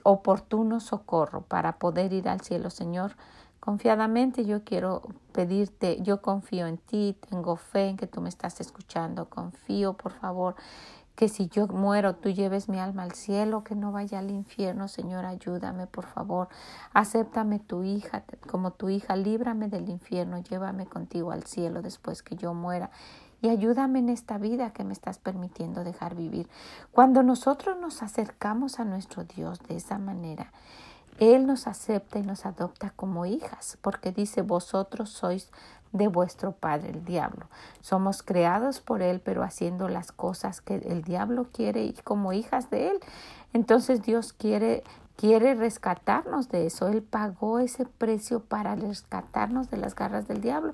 oportuno 0.04 0.80
socorro 0.80 1.42
para 1.42 1.80
poder 1.80 2.14
ir 2.14 2.30
al 2.30 2.42
cielo, 2.42 2.70
Señor. 2.70 3.16
Confiadamente 3.60 4.46
yo 4.46 4.64
quiero 4.64 5.02
pedirte, 5.34 6.02
yo 6.02 6.22
confío 6.22 6.68
en 6.68 6.78
ti, 6.78 7.18
tengo 7.30 7.58
fe 7.58 7.90
en 7.90 7.98
que 7.98 8.08
tú 8.08 8.22
me 8.22 8.30
estás 8.30 8.62
escuchando, 8.62 9.30
confío 9.30 9.94
por 9.94 10.14
favor 10.14 10.56
que 11.18 11.30
si 11.30 11.48
yo 11.48 11.68
muero 11.68 12.16
tú 12.16 12.30
lleves 12.30 12.70
mi 12.70 12.80
alma 12.80 13.02
al 13.02 13.14
cielo, 13.14 13.64
que 13.64 13.74
no 13.74 13.92
vaya 13.92 14.20
al 14.20 14.30
infierno, 14.30 14.88
Señor, 14.88 15.26
ayúdame 15.26 15.88
por 15.88 16.06
favor, 16.06 16.48
acéptame 16.94 17.58
tu 17.58 17.84
hija 17.84 18.24
como 18.48 18.72
tu 18.72 18.90
hija, 18.90 19.16
líbrame 19.16 19.68
del 19.68 19.90
infierno, 19.90 20.38
llévame 20.44 20.86
contigo 20.86 21.32
al 21.32 21.44
cielo 21.44 21.82
después 21.82 22.22
que 22.22 22.36
yo 22.36 22.54
muera 22.54 22.92
y 23.42 23.50
ayúdame 23.50 24.00
en 24.00 24.10
esta 24.10 24.38
vida 24.38 24.72
que 24.72 24.84
me 24.84 24.94
estás 24.94 25.20
permitiendo 25.20 25.84
dejar 25.84 26.16
vivir. 26.16 26.48
Cuando 26.92 27.24
nosotros 27.24 27.78
nos 27.80 28.02
acercamos 28.02 28.80
a 28.80 28.86
nuestro 28.86 29.24
Dios 29.24 29.60
de 29.68 29.78
esa 29.78 30.00
manera, 30.00 30.52
Él 31.20 31.46
nos 31.46 31.68
acepta 31.68 32.20
y 32.20 32.24
nos 32.24 32.46
adopta 32.46 32.92
como 32.96 33.26
hijas, 33.26 33.78
porque 33.82 34.12
dice, 34.12 34.42
vosotros 34.42 35.10
sois 35.10 35.52
de 35.92 36.08
vuestro 36.08 36.52
padre, 36.52 36.90
el 36.90 37.06
diablo. 37.06 37.48
Somos 37.82 38.24
creados 38.24 38.82
por 38.82 39.02
Él, 39.02 39.22
pero 39.24 39.44
haciendo 39.44 39.88
las 39.88 40.12
cosas 40.12 40.62
que 40.62 40.76
el 40.76 41.04
diablo 41.04 41.48
quiere 41.52 41.84
y 41.86 41.94
como 41.94 42.34
hijas 42.34 42.70
de 42.70 42.90
Él. 42.90 43.00
Entonces 43.54 44.02
Dios 44.02 44.34
quiere 44.34 44.84
quiere 45.18 45.56
rescatarnos 45.56 46.48
de 46.48 46.68
eso. 46.68 46.88
Él 46.88 47.02
pagó 47.02 47.60
ese 47.60 47.86
precio 47.86 48.40
para 48.40 48.76
rescatarnos 48.76 49.70
de 49.70 49.78
las 49.78 49.96
garras 49.96 50.28
del 50.28 50.42
diablo. 50.42 50.74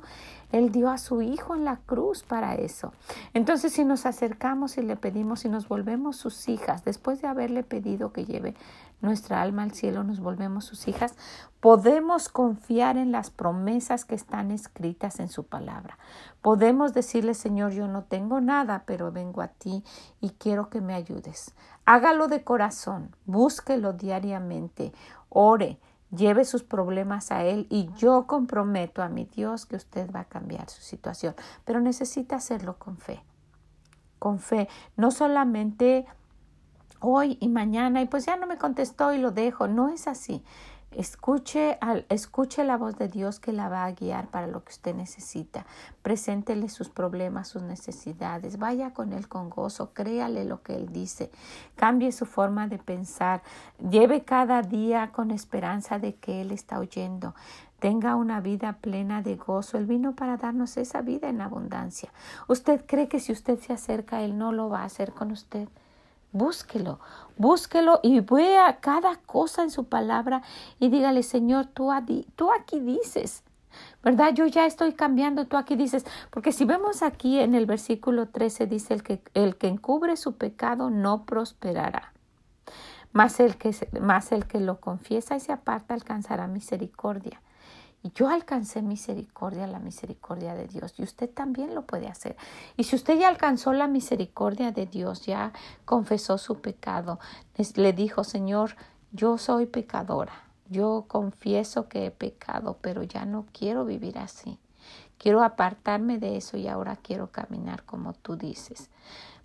Él 0.53 0.71
dio 0.71 0.89
a 0.89 0.99
su 0.99 1.23
Hijo 1.23 1.55
en 1.55 1.65
la 1.65 1.77
cruz 1.77 2.23
para 2.23 2.53
eso. 2.53 2.93
Entonces, 3.33 3.73
si 3.73 3.83
nos 3.83 4.05
acercamos 4.05 4.77
y 4.77 4.83
le 4.83 4.95
pedimos 4.95 5.45
y 5.45 5.49
nos 5.49 5.67
volvemos 5.67 6.15
sus 6.15 6.47
hijas, 6.47 6.85
después 6.85 7.21
de 7.21 7.27
haberle 7.27 7.63
pedido 7.63 8.13
que 8.13 8.25
lleve 8.25 8.53
nuestra 9.01 9.41
alma 9.41 9.63
al 9.63 9.71
cielo, 9.71 10.03
nos 10.03 10.19
volvemos 10.19 10.63
sus 10.63 10.87
hijas, 10.87 11.15
podemos 11.59 12.29
confiar 12.29 12.97
en 12.97 13.11
las 13.11 13.31
promesas 13.31 14.05
que 14.05 14.13
están 14.13 14.51
escritas 14.51 15.19
en 15.19 15.27
su 15.27 15.43
palabra. 15.43 15.97
Podemos 16.43 16.93
decirle, 16.93 17.33
Señor, 17.33 17.71
yo 17.71 17.87
no 17.87 18.03
tengo 18.03 18.39
nada, 18.39 18.83
pero 18.85 19.11
vengo 19.11 19.41
a 19.41 19.47
ti 19.47 19.83
y 20.21 20.29
quiero 20.31 20.69
que 20.69 20.81
me 20.81 20.93
ayudes. 20.93 21.55
Hágalo 21.85 22.27
de 22.27 22.43
corazón, 22.43 23.15
búsquelo 23.25 23.91
diariamente, 23.93 24.93
ore, 25.29 25.79
lleve 26.15 26.45
sus 26.45 26.63
problemas 26.63 27.31
a 27.31 27.43
Él 27.43 27.67
y 27.69 27.89
yo 27.95 28.27
comprometo 28.27 29.01
a 29.01 29.09
mi 29.09 29.25
Dios 29.25 29.65
que 29.65 29.75
usted 29.75 30.11
va 30.11 30.21
a 30.21 30.25
cambiar 30.25 30.69
su 30.69 30.81
situación, 30.81 31.35
pero 31.65 31.79
necesita 31.79 32.35
hacerlo 32.35 32.77
con 32.77 32.97
fe, 32.97 33.23
con 34.19 34.39
fe, 34.39 34.67
no 34.95 35.11
solamente 35.11 36.05
hoy 36.99 37.37
y 37.41 37.49
mañana 37.49 38.01
y 38.01 38.05
pues 38.05 38.25
ya 38.25 38.37
no 38.37 38.47
me 38.47 38.57
contestó 38.57 39.13
y 39.13 39.17
lo 39.17 39.31
dejo, 39.31 39.67
no 39.67 39.89
es 39.89 40.07
así. 40.07 40.43
Escuche, 40.95 41.77
al, 41.81 42.05
escuche 42.09 42.63
la 42.63 42.77
voz 42.77 42.97
de 42.97 43.07
Dios 43.07 43.39
que 43.39 43.51
la 43.51 43.69
va 43.69 43.85
a 43.85 43.91
guiar 43.91 44.27
para 44.27 44.47
lo 44.47 44.63
que 44.63 44.71
usted 44.71 44.95
necesita. 44.95 45.65
Preséntele 46.01 46.69
sus 46.69 46.89
problemas, 46.89 47.47
sus 47.47 47.63
necesidades. 47.63 48.59
Vaya 48.59 48.93
con 48.93 49.13
Él 49.13 49.27
con 49.27 49.49
gozo. 49.49 49.93
Créale 49.93 50.45
lo 50.45 50.61
que 50.61 50.75
Él 50.75 50.91
dice. 50.91 51.31
Cambie 51.75 52.11
su 52.11 52.25
forma 52.25 52.67
de 52.67 52.77
pensar. 52.77 53.41
Lleve 53.89 54.23
cada 54.23 54.61
día 54.61 55.11
con 55.11 55.31
esperanza 55.31 55.99
de 55.99 56.15
que 56.15 56.41
Él 56.41 56.51
está 56.51 56.79
oyendo. 56.79 57.33
Tenga 57.79 58.15
una 58.15 58.39
vida 58.39 58.77
plena 58.79 59.21
de 59.21 59.35
gozo. 59.35 59.77
Él 59.77 59.85
vino 59.85 60.13
para 60.13 60.37
darnos 60.37 60.77
esa 60.77 61.01
vida 61.01 61.27
en 61.29 61.41
abundancia. 61.41 62.13
¿Usted 62.47 62.85
cree 62.85 63.07
que 63.07 63.19
si 63.19 63.31
usted 63.31 63.59
se 63.59 63.73
acerca 63.73 64.17
a 64.17 64.21
Él 64.21 64.37
no 64.37 64.51
lo 64.51 64.69
va 64.69 64.81
a 64.81 64.85
hacer 64.85 65.11
con 65.11 65.31
usted? 65.31 65.67
Búsquelo, 66.33 66.99
búsquelo 67.37 67.99
y 68.01 68.19
vea 68.19 68.79
cada 68.81 69.17
cosa 69.17 69.61
en 69.61 69.69
su 69.69 69.85
palabra 69.85 70.41
y 70.79 70.89
dígale, 70.89 71.21
Señor, 71.21 71.67
tú, 71.67 71.91
aquí 71.91 72.79
dices, 72.79 73.43
¿verdad? 74.03 74.33
Yo 74.33 74.47
ya 74.47 74.65
estoy 74.65 74.93
cambiando, 74.93 75.45
tú 75.45 75.57
aquí 75.57 75.75
dices, 75.75 76.07
porque 76.31 76.51
si 76.51 76.65
vemos 76.65 77.03
aquí 77.03 77.39
en 77.39 77.53
el 77.53 77.67
versículo 77.67 78.29
13 78.29 78.65
dice 78.65 78.95
el 78.95 79.03
que, 79.03 79.21
el 79.35 79.57
que 79.57 79.67
encubre 79.67 80.17
su 80.17 80.35
pecado 80.35 80.89
no 80.89 81.23
prosperará, 81.25 82.13
más 83.11 83.39
el 83.39 83.55
que, 83.55 83.75
más 84.01 84.31
el 84.31 84.47
que 84.47 84.59
lo 84.59 84.79
confiesa 84.79 85.35
y 85.35 85.39
se 85.39 85.51
aparta 85.51 85.93
alcanzará 85.93 86.47
misericordia. 86.47 87.43
Yo 88.15 88.27
alcancé 88.27 88.81
misericordia, 88.81 89.65
la 89.65 89.79
misericordia 89.79 90.55
de 90.55 90.67
Dios. 90.67 90.93
Y 90.97 91.03
usted 91.03 91.29
también 91.29 91.73
lo 91.73 91.83
puede 91.83 92.07
hacer. 92.07 92.35
Y 92.75 92.83
si 92.83 92.97
usted 92.97 93.17
ya 93.17 93.29
alcanzó 93.29 93.71
la 93.71 93.87
misericordia 93.87 94.71
de 94.71 94.85
Dios, 94.85 95.25
ya 95.25 95.53
confesó 95.85 96.37
su 96.37 96.59
pecado, 96.59 97.19
le 97.75 97.93
dijo, 97.93 98.25
Señor, 98.25 98.75
yo 99.13 99.37
soy 99.37 99.67
pecadora. 99.67 100.33
Yo 100.69 101.05
confieso 101.07 101.87
que 101.87 102.07
he 102.07 102.11
pecado, 102.11 102.77
pero 102.81 103.03
ya 103.03 103.25
no 103.25 103.45
quiero 103.53 103.85
vivir 103.85 104.17
así. 104.17 104.59
Quiero 105.17 105.41
apartarme 105.41 106.17
de 106.17 106.35
eso 106.35 106.57
y 106.57 106.67
ahora 106.67 106.97
quiero 106.97 107.31
caminar 107.31 107.83
como 107.83 108.13
tú 108.13 108.35
dices. 108.35 108.89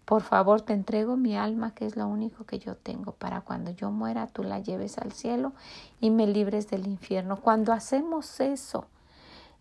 Por 0.09 0.23
favor, 0.23 0.63
te 0.63 0.73
entrego 0.73 1.19
mi 1.19 1.37
alma, 1.37 1.75
que 1.75 1.85
es 1.85 1.95
lo 1.95 2.07
único 2.07 2.47
que 2.47 2.59
yo 2.59 2.77
tengo, 2.77 3.13
para 3.13 3.43
cuando 3.43 3.73
yo 3.73 3.91
muera 3.91 4.27
tú 4.27 4.43
la 4.43 4.59
lleves 4.59 4.97
al 4.97 5.13
cielo 5.13 5.53
y 6.01 6.09
me 6.09 6.27
libres 6.27 6.71
del 6.71 6.87
infierno. 6.87 7.37
Cuando 7.37 7.75
hacemos 7.75 8.41
eso, 8.41 8.87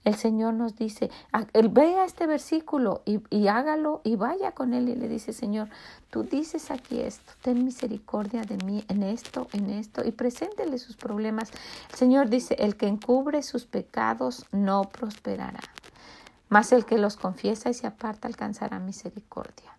el 0.05 0.15
Señor 0.15 0.53
nos 0.53 0.77
dice, 0.77 1.11
vea 1.71 2.05
este 2.05 2.27
versículo 2.27 3.01
y, 3.03 3.19
y, 3.29 3.49
hágalo 3.49 3.99
y 4.05 4.15
vaya 4.15 4.53
con 4.53 4.73
él 4.73 4.87
y 4.87 4.95
le 4.95 5.09
dice, 5.09 5.33
Señor, 5.33 5.67
tú 6.11 6.23
dices 6.23 6.71
aquí 6.71 7.01
esto, 7.01 7.33
ten 7.41 7.65
misericordia 7.65 8.43
de 8.43 8.55
mí 8.63 8.85
en 8.87 9.03
esto, 9.03 9.49
en 9.51 9.69
esto 9.69 10.07
y 10.07 10.13
preséntele 10.13 10.77
sus 10.77 10.95
problemas. 10.95 11.51
El 11.89 11.95
Señor 11.97 12.29
dice, 12.29 12.55
el 12.57 12.77
que 12.77 12.87
encubre 12.87 13.43
sus 13.43 13.65
pecados 13.65 14.45
no 14.53 14.83
prosperará, 14.83 15.59
mas 16.47 16.71
el 16.71 16.85
que 16.85 16.97
los 16.97 17.17
confiesa 17.17 17.69
y 17.69 17.73
se 17.73 17.85
aparta 17.85 18.29
alcanzará 18.29 18.79
misericordia. 18.79 19.76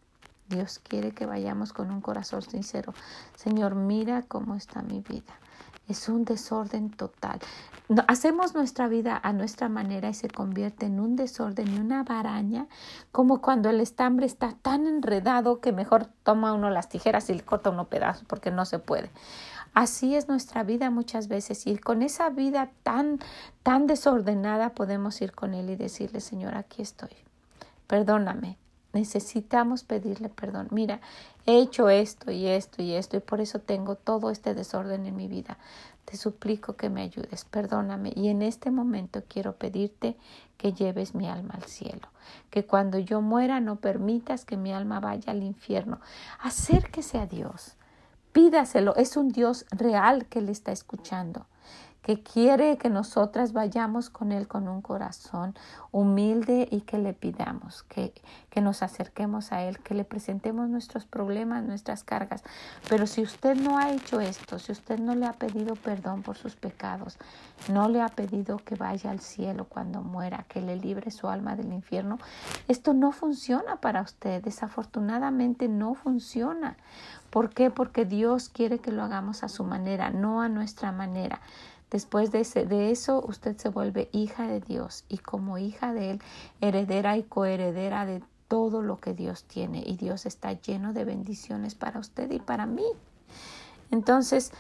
Dios 0.49 0.79
quiere 0.79 1.13
que 1.13 1.27
vayamos 1.27 1.73
con 1.73 1.91
un 1.91 2.01
corazón 2.01 2.43
sincero. 2.43 2.95
Señor, 3.35 3.75
mira 3.75 4.23
cómo 4.23 4.55
está 4.55 4.83
mi 4.83 5.01
vida. 5.01 5.35
es 5.87 6.09
un 6.11 6.25
desorden 6.25 6.91
total. 6.91 7.39
hacemos 8.09 8.55
nuestra 8.55 8.89
vida 8.89 9.19
a 9.23 9.33
nuestra 9.33 9.71
manera 9.71 10.11
y 10.11 10.15
se 10.15 10.29
convierte 10.29 10.85
en 10.85 11.01
un 11.01 11.17
desorden 11.17 11.69
y 11.69 11.79
una 11.79 12.03
baraña, 12.03 12.67
como 13.11 13.41
cuando 13.41 13.71
el 13.71 13.81
estambre 13.81 14.27
está 14.27 14.53
tan 14.61 14.87
enredado 14.87 15.61
que 15.61 15.73
mejor 15.73 16.07
toma 16.25 16.53
uno 16.53 16.69
las 16.69 16.91
tijeras 16.91 17.31
y 17.31 17.35
le 17.35 17.43
corta 17.43 17.71
uno 17.71 17.89
pedazos 17.89 18.25
porque 18.27 18.51
no 18.51 18.67
se 18.67 18.79
puede. 18.79 19.11
Así 19.75 20.15
es 20.15 20.29
nuestra 20.29 20.63
vida 20.63 20.91
muchas 20.91 21.29
veces 21.29 21.67
y 21.67 21.79
con 21.79 22.03
esa 22.03 22.31
vida 22.31 22.71
tan 22.83 23.19
tan 23.63 23.87
desordenada 23.87 24.71
podemos 24.71 25.21
ir 25.23 25.33
con 25.33 25.55
él 25.55 25.71
y 25.71 25.77
decirle, 25.77 26.21
Señor, 26.21 26.55
aquí 26.55 26.83
estoy. 26.83 27.11
Perdóname, 27.87 28.59
necesitamos 28.93 29.85
pedirle 29.85 30.29
perdón. 30.29 30.69
Mira, 30.71 31.01
he 31.47 31.59
hecho 31.59 31.89
esto 31.89 32.31
y 32.31 32.47
esto 32.47 32.83
y 32.83 32.95
esto 32.95 33.17
y 33.17 33.21
por 33.21 33.41
eso 33.41 33.61
tengo 33.61 33.95
todo 33.95 34.31
este 34.31 34.55
desorden 34.55 35.07
en 35.07 35.17
mi 35.17 35.29
vida. 35.29 35.59
Te 36.05 36.17
suplico 36.17 36.75
que 36.75 36.89
me 36.89 37.03
ayudes, 37.03 37.45
perdóname 37.45 38.13
y 38.17 38.29
en 38.29 38.43
este 38.43 38.71
momento 38.71 39.23
quiero 39.29 39.57
pedirte 39.57 40.17
que 40.57 40.73
lleves 40.73 41.15
mi 41.15 41.29
alma 41.29 41.55
al 41.55 41.65
cielo, 41.65 42.09
que 42.51 42.65
cuando 42.65 42.99
yo 42.99 43.21
muera 43.21 43.61
no 43.61 43.77
permitas 43.77 44.45
que 44.45 44.57
mi 44.57 44.73
alma 44.73 45.01
vaya 45.01 45.33
al 45.33 45.43
infierno. 45.43 46.01
Acérquese 46.41 47.19
a 47.19 47.27
Dios, 47.27 47.75
pídaselo, 48.33 48.97
es 48.97 49.17
un 49.17 49.29
Dios 49.29 49.67
real 49.71 50.27
que 50.27 50.41
le 50.41 50.53
está 50.53 50.73
escuchando 50.73 51.47
que 52.03 52.23
quiere 52.23 52.79
que 52.79 52.91
nosotras 52.91 53.53
vayamos 53.53 54.09
con 54.11 54.33
Él 54.33 54.49
con 54.49 54.69
un 54.69 54.83
corazón 54.83 55.55
humilde 55.91 56.69
y 56.71 56.83
que 56.83 56.99
le 56.99 57.13
pidamos, 57.13 57.83
que, 57.83 58.13
que 58.51 58.61
nos 58.61 58.83
acerquemos 58.83 59.53
a 59.53 59.63
Él, 59.63 59.79
que 59.81 59.95
le 59.95 60.05
presentemos 60.05 60.69
nuestros 60.69 61.05
problemas, 61.05 61.65
nuestras 61.65 62.05
cargas. 62.05 62.43
Pero 62.89 63.07
si 63.07 63.23
usted 63.23 63.57
no 63.57 63.79
ha 63.79 63.91
hecho 63.91 64.21
esto, 64.21 64.59
si 64.59 64.73
usted 64.73 64.99
no 64.99 65.15
le 65.15 65.27
ha 65.27 65.33
pedido 65.33 65.75
perdón 65.77 66.23
por 66.23 66.37
sus 66.37 66.57
pecados, 66.57 67.19
no 67.71 67.89
le 67.89 68.01
ha 68.01 68.09
pedido 68.09 68.59
que 68.59 68.75
vaya 68.75 69.11
al 69.11 69.21
cielo 69.21 69.67
cuando 69.69 70.03
muera, 70.03 70.45
que 70.49 70.61
le 70.61 70.77
libre 70.77 71.11
su 71.11 71.29
alma 71.29 71.57
del 71.57 71.73
infierno, 71.73 72.19
esto 72.69 72.95
no 72.95 73.13
funciona 73.13 73.77
para 73.77 74.03
usted, 74.03 74.43
desafortunadamente 74.43 75.69
no 75.69 75.95
funciona. 75.95 76.77
¿Por 77.31 77.51
qué? 77.51 77.71
Porque 77.71 78.05
Dios 78.05 78.49
quiere 78.49 78.79
que 78.79 78.93
lo 78.93 79.03
hagamos 79.03 79.43
a 79.43 79.49
su 79.49 79.65
manera, 79.65 80.11
no 80.11 80.41
a 80.41 80.49
nuestra 80.49 80.93
manera. 80.93 81.41
Después 81.91 82.31
de, 82.31 82.45
de, 82.67 82.91
eso, 82.91 83.25
usted 83.27 83.57
se 83.57 83.71
vuelve 83.71 84.09
hija 84.13 84.47
de 84.47 84.61
Dios 84.61 85.05
y 85.09 85.19
como 85.19 85.59
hija 85.59 85.95
de 85.95 86.11
Él, 86.13 86.23
heredera 86.61 87.17
y 87.17 87.23
coheredera 87.23 88.05
de 88.05 88.23
todo 88.47 88.83
lo 88.83 88.99
que 88.99 89.15
Dios 89.15 89.45
tiene. 89.45 89.83
Y 89.87 89.97
Dios 89.97 90.27
está 90.27 90.53
lleno 90.53 90.93
de 90.93 91.05
bendiciones 91.05 91.75
para 91.75 92.01
usted 92.01 92.31
y 92.31 92.41
para 92.41 92.67
mí. 92.67 92.87
Entonces, 93.91 94.53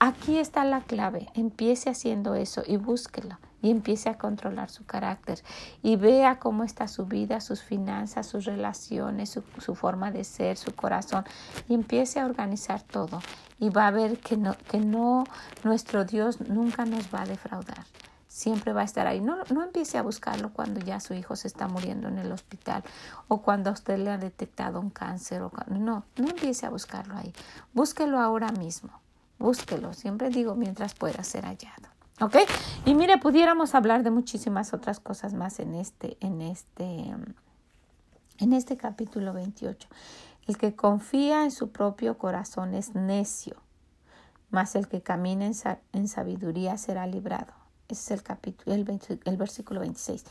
aquí 0.00 0.38
está 0.38 0.64
la 0.64 0.80
clave. 0.80 1.28
Empiece 1.34 1.90
haciendo 1.90 2.34
eso 2.34 2.62
y 2.66 2.76
búsquelo 2.76 3.38
y 3.62 3.70
empiece 3.70 4.10
a 4.10 4.18
controlar 4.18 4.68
su 4.68 4.84
carácter 4.84 5.42
y 5.82 5.96
vea 5.96 6.38
cómo 6.38 6.64
está 6.64 6.88
su 6.88 7.06
vida, 7.06 7.40
sus 7.40 7.62
finanzas, 7.62 8.26
sus 8.26 8.44
relaciones, 8.44 9.30
su, 9.30 9.74
forma 9.74 10.10
de 10.10 10.24
ser, 10.24 10.58
su 10.58 10.74
corazón 10.74 11.24
y 11.68 11.74
empiece 11.74 12.20
a 12.20 12.26
organizar 12.26 12.82
todo 12.82 13.22
y 13.58 13.70
va 13.70 13.86
a 13.86 13.90
ver 13.92 14.18
que 14.18 14.36
no, 14.36 14.56
que 14.68 14.78
no, 14.78 15.24
nuestro 15.62 16.04
Dios 16.04 16.40
nunca 16.40 16.84
nos 16.84 17.14
va 17.14 17.22
a 17.22 17.26
defraudar. 17.26 17.86
Siempre 18.26 18.72
va 18.72 18.80
a 18.80 18.84
estar 18.84 19.06
ahí. 19.06 19.20
No, 19.20 19.36
no 19.50 19.62
empiece 19.62 19.98
a 19.98 20.02
buscarlo 20.02 20.54
cuando 20.54 20.80
ya 20.80 21.00
su 21.00 21.12
hijo 21.12 21.36
se 21.36 21.46
está 21.46 21.68
muriendo 21.68 22.08
en 22.08 22.18
el 22.18 22.32
hospital 22.32 22.82
o 23.28 23.42
cuando 23.42 23.68
a 23.68 23.74
usted 23.74 23.98
le 23.98 24.10
ha 24.10 24.16
detectado 24.16 24.80
un 24.80 24.88
cáncer. 24.88 25.42
O 25.42 25.52
no, 25.68 26.04
no 26.16 26.28
empiece 26.28 26.64
a 26.64 26.70
buscarlo 26.70 27.14
ahí. 27.14 27.34
Búsquelo 27.74 28.18
ahora 28.18 28.50
mismo. 28.50 28.90
Búsquelo. 29.38 29.92
Siempre 29.92 30.30
digo 30.30 30.54
mientras 30.54 30.94
pueda 30.94 31.22
ser 31.24 31.44
hallado. 31.44 31.91
Y 32.84 32.94
mire, 32.94 33.18
pudiéramos 33.18 33.74
hablar 33.74 34.02
de 34.02 34.10
muchísimas 34.10 34.72
otras 34.74 35.00
cosas 35.00 35.34
más 35.34 35.58
en 35.58 35.74
este, 35.74 36.16
en 36.20 36.40
este, 36.40 37.14
en 38.38 38.52
este 38.52 38.76
capítulo 38.76 39.32
28. 39.32 39.88
El 40.46 40.56
que 40.56 40.74
confía 40.74 41.44
en 41.44 41.50
su 41.50 41.70
propio 41.70 42.18
corazón 42.18 42.74
es 42.74 42.94
necio, 42.94 43.56
mas 44.50 44.74
el 44.74 44.88
que 44.88 45.02
camina 45.02 45.50
en, 45.92 46.08
sabiduría 46.08 46.76
será 46.78 47.06
librado. 47.06 47.52
Ese 47.88 48.02
es 48.02 48.10
el 48.20 48.22
capítulo, 48.22 48.74
el, 48.74 49.00
el 49.24 49.36
versículo 49.36 49.80
26. 49.80 50.24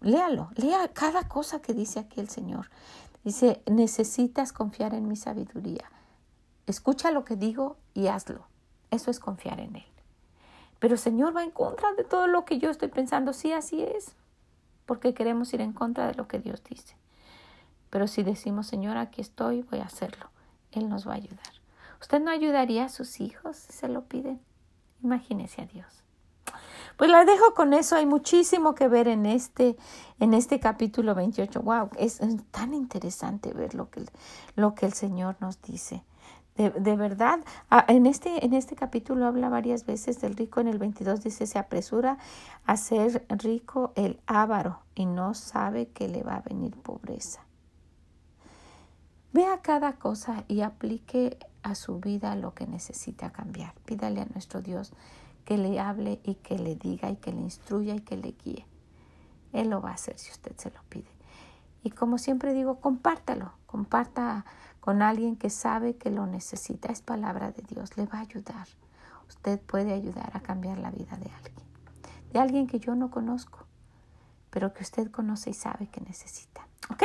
Léalo, 0.00 0.50
lea 0.56 0.88
cada 0.92 1.28
cosa 1.28 1.60
que 1.60 1.74
dice 1.74 2.00
aquí 2.00 2.20
el 2.20 2.28
Señor. 2.28 2.70
Dice, 3.24 3.62
necesitas 3.66 4.52
confiar 4.52 4.94
en 4.94 5.06
mi 5.08 5.16
sabiduría. 5.16 5.90
Escucha 6.66 7.10
lo 7.10 7.24
que 7.24 7.36
digo 7.36 7.76
y 7.92 8.06
hazlo. 8.06 8.46
Eso 8.90 9.10
es 9.10 9.20
confiar 9.20 9.60
en 9.60 9.76
Él. 9.76 9.89
Pero 10.80 10.96
Señor 10.96 11.36
va 11.36 11.44
en 11.44 11.50
contra 11.52 11.92
de 11.92 12.02
todo 12.02 12.26
lo 12.26 12.44
que 12.44 12.58
yo 12.58 12.70
estoy 12.70 12.88
pensando. 12.88 13.32
Sí, 13.32 13.52
así 13.52 13.82
es. 13.82 14.16
Porque 14.86 15.14
queremos 15.14 15.54
ir 15.54 15.60
en 15.60 15.72
contra 15.72 16.08
de 16.08 16.14
lo 16.14 16.26
que 16.26 16.40
Dios 16.40 16.64
dice. 16.64 16.96
Pero 17.90 18.08
si 18.08 18.22
decimos, 18.22 18.66
Señor, 18.66 18.96
aquí 18.96 19.20
estoy, 19.20 19.62
voy 19.62 19.80
a 19.80 19.84
hacerlo. 19.84 20.30
Él 20.72 20.88
nos 20.88 21.06
va 21.06 21.12
a 21.12 21.16
ayudar. 21.16 21.52
¿Usted 22.00 22.20
no 22.20 22.30
ayudaría 22.30 22.86
a 22.86 22.88
sus 22.88 23.20
hijos 23.20 23.56
si 23.56 23.72
se 23.72 23.88
lo 23.88 24.04
piden? 24.06 24.40
Imagínese 25.02 25.62
a 25.62 25.66
Dios. 25.66 26.02
Pues 26.96 27.10
la 27.10 27.24
dejo 27.24 27.54
con 27.54 27.72
eso. 27.72 27.96
Hay 27.96 28.06
muchísimo 28.06 28.74
que 28.74 28.88
ver 28.88 29.08
en 29.08 29.26
este, 29.26 29.76
en 30.18 30.34
este 30.34 30.60
capítulo 30.60 31.14
28. 31.14 31.62
Wow, 31.62 31.90
es, 31.98 32.20
tan 32.50 32.74
interesante 32.74 33.52
ver 33.52 33.74
lo 33.74 33.90
que, 33.90 34.04
lo 34.54 34.74
que 34.74 34.86
el 34.86 34.92
Señor 34.92 35.36
nos 35.40 35.60
dice. 35.62 36.04
De, 36.60 36.96
verdad, 36.96 37.40
en 37.88 38.04
este, 38.04 38.44
en 38.44 38.52
este 38.52 38.76
capítulo 38.76 39.24
habla 39.24 39.48
varias 39.48 39.86
veces 39.86 40.20
del 40.20 40.36
rico. 40.36 40.60
En 40.60 40.68
el 40.68 40.78
22 40.78 41.22
dice, 41.22 41.46
se 41.46 41.58
apresura 41.58 42.18
a 42.66 42.76
ser 42.76 43.24
rico 43.30 43.92
el 43.96 44.20
ávaro 44.26 44.80
y 44.94 45.06
no 45.06 45.32
sabe 45.32 45.88
que 45.88 46.08
le 46.08 46.22
va 46.22 46.36
a 46.36 46.42
venir 46.42 46.76
pobreza. 46.76 47.40
Vea 49.32 49.62
cada 49.62 49.94
cosa 49.94 50.44
y 50.48 50.60
aplique 50.60 51.38
a 51.62 51.74
su 51.74 51.98
vida 51.98 52.36
lo 52.36 52.52
que 52.52 52.66
necesita 52.66 53.30
cambiar. 53.30 53.72
Pídale 53.86 54.20
a 54.20 54.26
nuestro 54.26 54.60
Dios 54.60 54.92
que 55.46 55.56
le 55.56 55.80
hable 55.80 56.20
y 56.24 56.34
que 56.34 56.58
le 56.58 56.76
diga 56.76 57.10
y 57.10 57.16
que 57.16 57.32
le 57.32 57.40
instruya 57.40 57.94
y 57.94 58.00
que 58.00 58.18
le 58.18 58.32
guíe. 58.32 58.66
Él 59.54 59.70
lo 59.70 59.80
va 59.80 59.90
a 59.90 59.94
hacer 59.94 60.18
si 60.18 60.30
usted 60.30 60.54
se 60.56 60.70
lo 60.70 60.82
pide. 60.90 61.19
Y 61.82 61.90
como 61.90 62.18
siempre 62.18 62.52
digo, 62.52 62.80
compártalo, 62.80 63.52
comparta 63.66 64.44
con 64.80 65.02
alguien 65.02 65.36
que 65.36 65.50
sabe 65.50 65.96
que 65.96 66.10
lo 66.10 66.26
necesita. 66.26 66.92
Es 66.92 67.02
palabra 67.02 67.52
de 67.52 67.62
Dios, 67.62 67.96
le 67.96 68.06
va 68.06 68.18
a 68.18 68.22
ayudar. 68.22 68.66
Usted 69.28 69.60
puede 69.60 69.92
ayudar 69.92 70.30
a 70.34 70.40
cambiar 70.40 70.78
la 70.78 70.90
vida 70.90 71.16
de 71.16 71.30
alguien, 71.30 71.66
de 72.32 72.38
alguien 72.40 72.66
que 72.66 72.80
yo 72.80 72.94
no 72.94 73.10
conozco, 73.10 73.66
pero 74.50 74.72
que 74.72 74.82
usted 74.82 75.10
conoce 75.10 75.50
y 75.50 75.54
sabe 75.54 75.88
que 75.88 76.00
necesita. 76.00 76.66
¿Ok? 76.90 77.04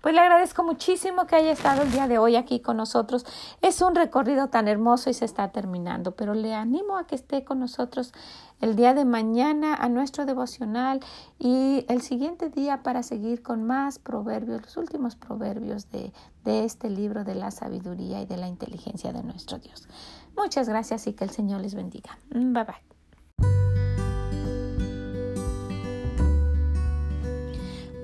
Pues 0.00 0.14
le 0.14 0.20
agradezco 0.20 0.62
muchísimo 0.62 1.26
que 1.26 1.34
haya 1.34 1.50
estado 1.50 1.82
el 1.82 1.90
día 1.90 2.06
de 2.06 2.18
hoy 2.18 2.36
aquí 2.36 2.60
con 2.60 2.76
nosotros. 2.76 3.24
Es 3.62 3.80
un 3.80 3.94
recorrido 3.94 4.48
tan 4.48 4.68
hermoso 4.68 5.10
y 5.10 5.14
se 5.14 5.24
está 5.24 5.50
terminando, 5.50 6.12
pero 6.12 6.34
le 6.34 6.54
animo 6.54 6.96
a 6.98 7.06
que 7.06 7.14
esté 7.14 7.42
con 7.42 7.58
nosotros 7.58 8.12
el 8.60 8.76
día 8.76 8.94
de 8.94 9.04
mañana 9.04 9.74
a 9.74 9.88
nuestro 9.88 10.24
devocional 10.26 11.00
y 11.38 11.84
el 11.88 12.02
siguiente 12.02 12.48
día 12.48 12.82
para 12.82 13.02
seguir 13.02 13.42
con 13.42 13.64
más 13.64 13.98
proverbios, 13.98 14.62
los 14.62 14.76
últimos 14.76 15.16
proverbios 15.16 15.90
de, 15.90 16.12
de 16.44 16.64
este 16.64 16.90
libro 16.90 17.24
de 17.24 17.34
la 17.34 17.50
sabiduría 17.50 18.20
y 18.20 18.26
de 18.26 18.36
la 18.36 18.46
inteligencia 18.46 19.12
de 19.12 19.22
nuestro 19.22 19.58
Dios. 19.58 19.88
Muchas 20.36 20.68
gracias 20.68 21.06
y 21.06 21.14
que 21.14 21.24
el 21.24 21.30
Señor 21.30 21.60
les 21.60 21.74
bendiga. 21.74 22.18
Bye 22.30 22.64
bye. 22.64 22.93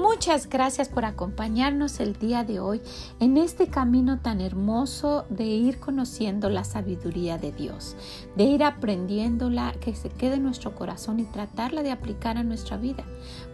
Muchas 0.00 0.48
gracias 0.48 0.88
por 0.88 1.04
acompañarnos 1.04 2.00
el 2.00 2.14
día 2.14 2.42
de 2.42 2.58
hoy 2.58 2.80
en 3.20 3.36
este 3.36 3.68
camino 3.68 4.18
tan 4.18 4.40
hermoso 4.40 5.26
de 5.28 5.44
ir 5.44 5.78
conociendo 5.78 6.48
la 6.48 6.64
sabiduría 6.64 7.36
de 7.36 7.52
Dios, 7.52 7.96
de 8.34 8.44
ir 8.44 8.64
aprendiéndola 8.64 9.74
que 9.78 9.94
se 9.94 10.08
quede 10.08 10.36
en 10.36 10.44
nuestro 10.44 10.74
corazón 10.74 11.20
y 11.20 11.24
tratarla 11.24 11.82
de 11.82 11.90
aplicar 11.90 12.38
a 12.38 12.42
nuestra 12.42 12.78
vida, 12.78 13.04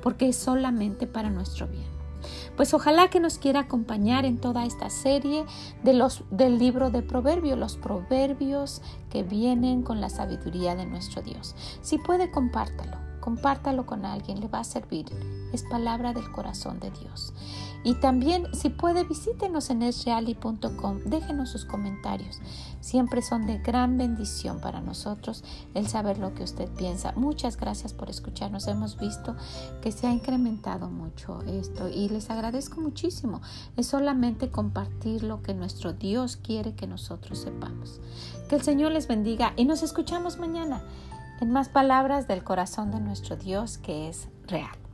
porque 0.04 0.28
es 0.28 0.36
solamente 0.36 1.08
para 1.08 1.30
nuestro 1.30 1.66
bien. 1.66 1.88
Pues 2.56 2.72
ojalá 2.74 3.10
que 3.10 3.18
nos 3.18 3.38
quiera 3.38 3.60
acompañar 3.60 4.24
en 4.24 4.38
toda 4.38 4.66
esta 4.66 4.88
serie 4.88 5.44
de 5.82 5.94
los, 5.94 6.22
del 6.30 6.60
libro 6.60 6.90
de 6.90 7.02
Proverbios, 7.02 7.58
los 7.58 7.76
proverbios 7.76 8.82
que 9.10 9.24
vienen 9.24 9.82
con 9.82 10.00
la 10.00 10.10
sabiduría 10.10 10.76
de 10.76 10.86
nuestro 10.86 11.22
Dios. 11.22 11.56
Si 11.82 11.98
puede, 11.98 12.30
compártalo 12.30 13.06
compártalo 13.26 13.86
con 13.86 14.04
alguien, 14.04 14.38
le 14.38 14.46
va 14.46 14.60
a 14.60 14.64
servir. 14.64 15.06
Es 15.52 15.62
palabra 15.62 16.12
del 16.12 16.30
corazón 16.30 16.80
de 16.80 16.90
Dios. 16.90 17.32
Y 17.86 17.94
también, 17.94 18.52
si 18.52 18.68
puede, 18.68 19.04
visítenos 19.04 19.70
en 19.70 19.82
esreali.com, 19.82 21.04
déjenos 21.04 21.50
sus 21.50 21.64
comentarios. 21.64 22.40
Siempre 22.80 23.22
son 23.22 23.46
de 23.46 23.58
gran 23.58 23.96
bendición 23.96 24.60
para 24.60 24.80
nosotros 24.80 25.44
el 25.74 25.86
saber 25.86 26.18
lo 26.18 26.34
que 26.34 26.42
usted 26.42 26.68
piensa. 26.70 27.12
Muchas 27.14 27.56
gracias 27.56 27.92
por 27.92 28.10
escucharnos. 28.10 28.66
Hemos 28.66 28.98
visto 28.98 29.36
que 29.82 29.92
se 29.92 30.08
ha 30.08 30.12
incrementado 30.12 30.90
mucho 30.90 31.42
esto 31.42 31.88
y 31.88 32.08
les 32.08 32.28
agradezco 32.28 32.80
muchísimo. 32.80 33.40
Es 33.76 33.86
solamente 33.86 34.50
compartir 34.50 35.22
lo 35.22 35.42
que 35.42 35.54
nuestro 35.54 35.92
Dios 35.92 36.36
quiere 36.36 36.74
que 36.74 36.88
nosotros 36.88 37.38
sepamos. 37.38 38.00
Que 38.48 38.56
el 38.56 38.62
Señor 38.62 38.90
les 38.90 39.06
bendiga 39.06 39.52
y 39.56 39.64
nos 39.64 39.84
escuchamos 39.84 40.38
mañana 40.38 40.82
en 41.40 41.52
más 41.52 41.68
palabras 41.68 42.26
del 42.26 42.42
corazón 42.42 42.90
de 42.90 42.98
nuestro 42.98 43.36
Dios 43.36 43.78
que 43.78 44.08
es 44.08 44.28
real. 44.48 44.85